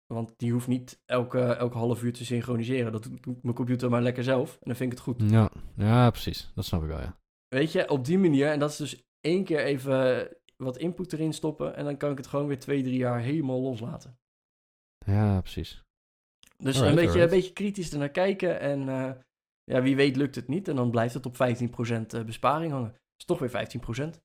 Want 0.07 0.33
die 0.37 0.51
hoeft 0.51 0.67
niet 0.67 1.01
elke, 1.05 1.39
elke 1.39 1.77
half 1.77 2.03
uur 2.03 2.13
te 2.13 2.25
synchroniseren. 2.25 2.91
Dat 2.91 3.03
doet 3.03 3.43
mijn 3.43 3.55
computer 3.55 3.89
maar 3.89 4.01
lekker 4.01 4.23
zelf. 4.23 4.53
En 4.53 4.59
dan 4.63 4.75
vind 4.75 4.91
ik 4.91 4.97
het 4.97 5.07
goed. 5.07 5.31
Ja, 5.31 5.49
ja, 5.75 6.09
precies. 6.09 6.51
Dat 6.55 6.65
snap 6.65 6.81
ik 6.81 6.87
wel, 6.87 6.99
ja. 6.99 7.17
Weet 7.47 7.71
je, 7.71 7.89
op 7.89 8.05
die 8.05 8.17
manier. 8.17 8.51
En 8.51 8.59
dat 8.59 8.69
is 8.69 8.77
dus 8.77 9.03
één 9.21 9.43
keer 9.43 9.59
even 9.59 10.29
wat 10.57 10.77
input 10.77 11.13
erin 11.13 11.33
stoppen. 11.33 11.75
En 11.75 11.85
dan 11.85 11.97
kan 11.97 12.11
ik 12.11 12.17
het 12.17 12.27
gewoon 12.27 12.47
weer 12.47 12.59
twee, 12.59 12.83
drie 12.83 12.97
jaar 12.97 13.19
helemaal 13.19 13.61
loslaten. 13.61 14.19
Ja, 15.05 15.41
precies. 15.41 15.83
Dus 16.57 16.75
Alright, 16.75 16.89
een, 16.89 16.95
beetje, 16.95 17.09
alright. 17.09 17.31
een 17.31 17.37
beetje 17.37 17.53
kritisch 17.53 17.91
ernaar 17.91 18.09
kijken. 18.09 18.59
En 18.59 18.89
eh, 18.89 19.11
ja, 19.63 19.81
wie 19.81 19.95
weet 19.95 20.15
lukt 20.15 20.35
het 20.35 20.47
niet. 20.47 20.67
En 20.67 20.75
dan 20.75 20.91
blijft 20.91 21.13
het 21.13 21.25
op 21.25 21.35
15% 22.21 22.25
besparing 22.25 22.71
hangen. 22.71 22.89
Dat 22.89 23.01
is 23.17 23.25
toch 23.25 23.39
weer 23.39 23.67
15%. 24.15 24.23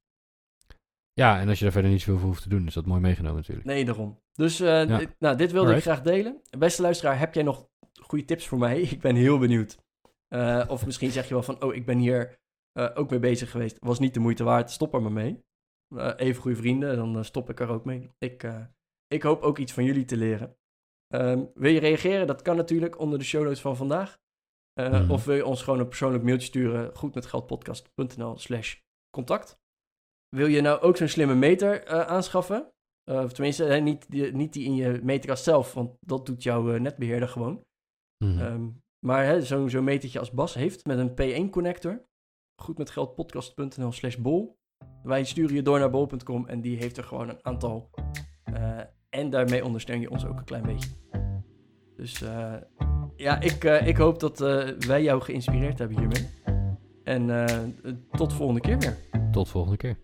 Ja, 1.20 1.40
en 1.40 1.48
als 1.48 1.58
je 1.58 1.64
daar 1.64 1.72
verder 1.72 1.90
niet 1.90 2.00
zoveel 2.00 2.18
voor 2.18 2.28
hoeft 2.28 2.42
te 2.42 2.48
doen, 2.48 2.66
is 2.66 2.74
dat 2.74 2.86
mooi 2.86 3.00
meegenomen 3.00 3.36
natuurlijk. 3.36 3.66
Nee, 3.66 3.84
daarom. 3.84 4.20
Dus 4.32 4.60
eh, 4.60 4.88
Ja. 4.88 5.00
nou, 5.18 5.36
dit 5.36 5.52
wilde 5.52 5.66
Alright. 5.68 5.86
ik 5.86 5.92
graag 5.92 6.02
delen. 6.02 6.40
Beste 6.58 6.82
luisteraar, 6.82 7.18
heb 7.18 7.34
jij 7.34 7.42
nog 7.42 7.68
goede 8.00 8.24
tips 8.24 8.46
voor 8.48 8.58
mij? 8.58 8.80
Ik 8.94 9.00
ben 9.00 9.16
heel 9.16 9.38
benieuwd. 9.38 9.78
Eh, 10.28 10.64
of 10.68 10.86
misschien 10.86 11.10
zeg 11.10 11.28
je 11.28 11.34
wel 11.34 11.42
van, 11.42 11.62
oh, 11.62 11.74
ik 11.74 11.86
ben 11.86 11.98
hier 11.98 12.38
eh, 12.72 12.90
ook 12.94 13.10
mee 13.10 13.18
bezig 13.18 13.50
geweest. 13.50 13.76
Was 13.80 13.98
niet 13.98 14.14
de 14.14 14.20
moeite 14.20 14.44
waard, 14.44 14.70
stop 14.70 14.94
er 14.94 15.02
maar 15.02 15.12
mee. 15.12 15.44
Even 16.16 16.42
goede 16.42 16.56
vrienden, 16.56 16.96
dan 16.96 17.24
stop 17.24 17.50
ik 17.50 17.60
er 17.60 17.68
ook 17.68 17.84
mee. 17.84 18.10
Ik, 18.18 18.52
ik 19.06 19.22
hoop 19.22 19.42
ook 19.42 19.58
iets 19.58 19.72
van 19.72 19.84
jullie 19.84 20.04
te 20.04 20.16
leren. 20.16 20.56
Ehm, 21.06 21.44
wil 21.54 21.70
je 21.72 21.80
reageren? 21.80 22.26
Dat 22.26 22.42
kan 22.42 22.56
natuurlijk 22.56 22.98
onder 22.98 23.18
de 23.18 23.24
show 23.24 23.42
notes 23.42 23.60
van 23.60 23.76
vandaag. 23.76 24.18
Mhm. 24.74 25.10
Of 25.10 25.24
wil 25.24 25.34
je 25.34 25.46
ons 25.46 25.62
gewoon 25.62 25.78
een 25.78 25.88
persoonlijk 25.88 26.24
mailtje 26.24 26.46
sturen? 26.46 26.96
Goedmetgeldpodcast.nl 26.96 28.38
slash 28.38 28.76
contact. 29.10 29.59
Wil 30.30 30.46
je 30.46 30.60
nou 30.60 30.80
ook 30.80 30.96
zo'n 30.96 31.08
slimme 31.08 31.34
meter 31.34 31.84
eh, 31.84 32.00
aanschaffen? 32.00 32.72
Eh, 33.04 33.22
of 33.22 33.32
tenminste, 33.32 33.64
hè, 33.64 33.76
niet, 33.76 34.10
die, 34.10 34.32
niet 34.32 34.52
die 34.52 34.64
in 34.64 34.74
je 34.74 35.00
meterkast 35.02 35.44
zelf, 35.44 35.74
want 35.74 35.96
dat 36.00 36.26
doet 36.26 36.42
jouw 36.42 36.72
eh, 36.72 36.80
netbeheerder 36.80 37.28
gewoon. 37.28 37.64
Mhm. 38.24 38.38
Ehm, 38.38 38.68
maar 39.06 39.42
zo'n 39.42 39.84
metertje 39.84 40.18
als 40.18 40.30
Bas 40.30 40.54
heeft 40.54 40.86
met 40.86 40.98
een 40.98 41.10
P1-connector. 41.10 42.04
Goedmetgeldpodcast.nl 42.62 43.92
slash 43.92 44.16
bol. 44.16 44.58
Wij 45.02 45.24
sturen 45.24 45.54
je 45.54 45.62
door 45.62 45.78
naar 45.78 45.90
bol.com 45.90 46.46
en 46.46 46.60
die 46.60 46.76
heeft 46.76 46.96
er 46.96 47.04
gewoon 47.04 47.28
een 47.28 47.44
aantal. 47.44 47.90
En 49.08 49.30
daarmee 49.30 49.64
ondersteun 49.64 50.00
je 50.00 50.10
ons 50.10 50.26
ook 50.26 50.38
een 50.38 50.44
klein 50.44 50.62
beetje. 50.62 50.90
Dus 51.96 52.18
ja, 53.16 53.40
ik, 53.40 53.64
ik 53.64 53.96
hoop 53.96 54.20
dat 54.20 54.38
wij 54.86 55.02
jou 55.02 55.20
geïnspireerd 55.20 55.78
hebben 55.78 55.98
hiermee. 55.98 56.28
En 57.04 57.26
tot 58.10 58.32
volgende 58.32 58.60
keer 58.60 58.78
weer. 58.78 58.96
Tot 59.30 59.48
volgende 59.48 59.76
keer. 59.76 59.98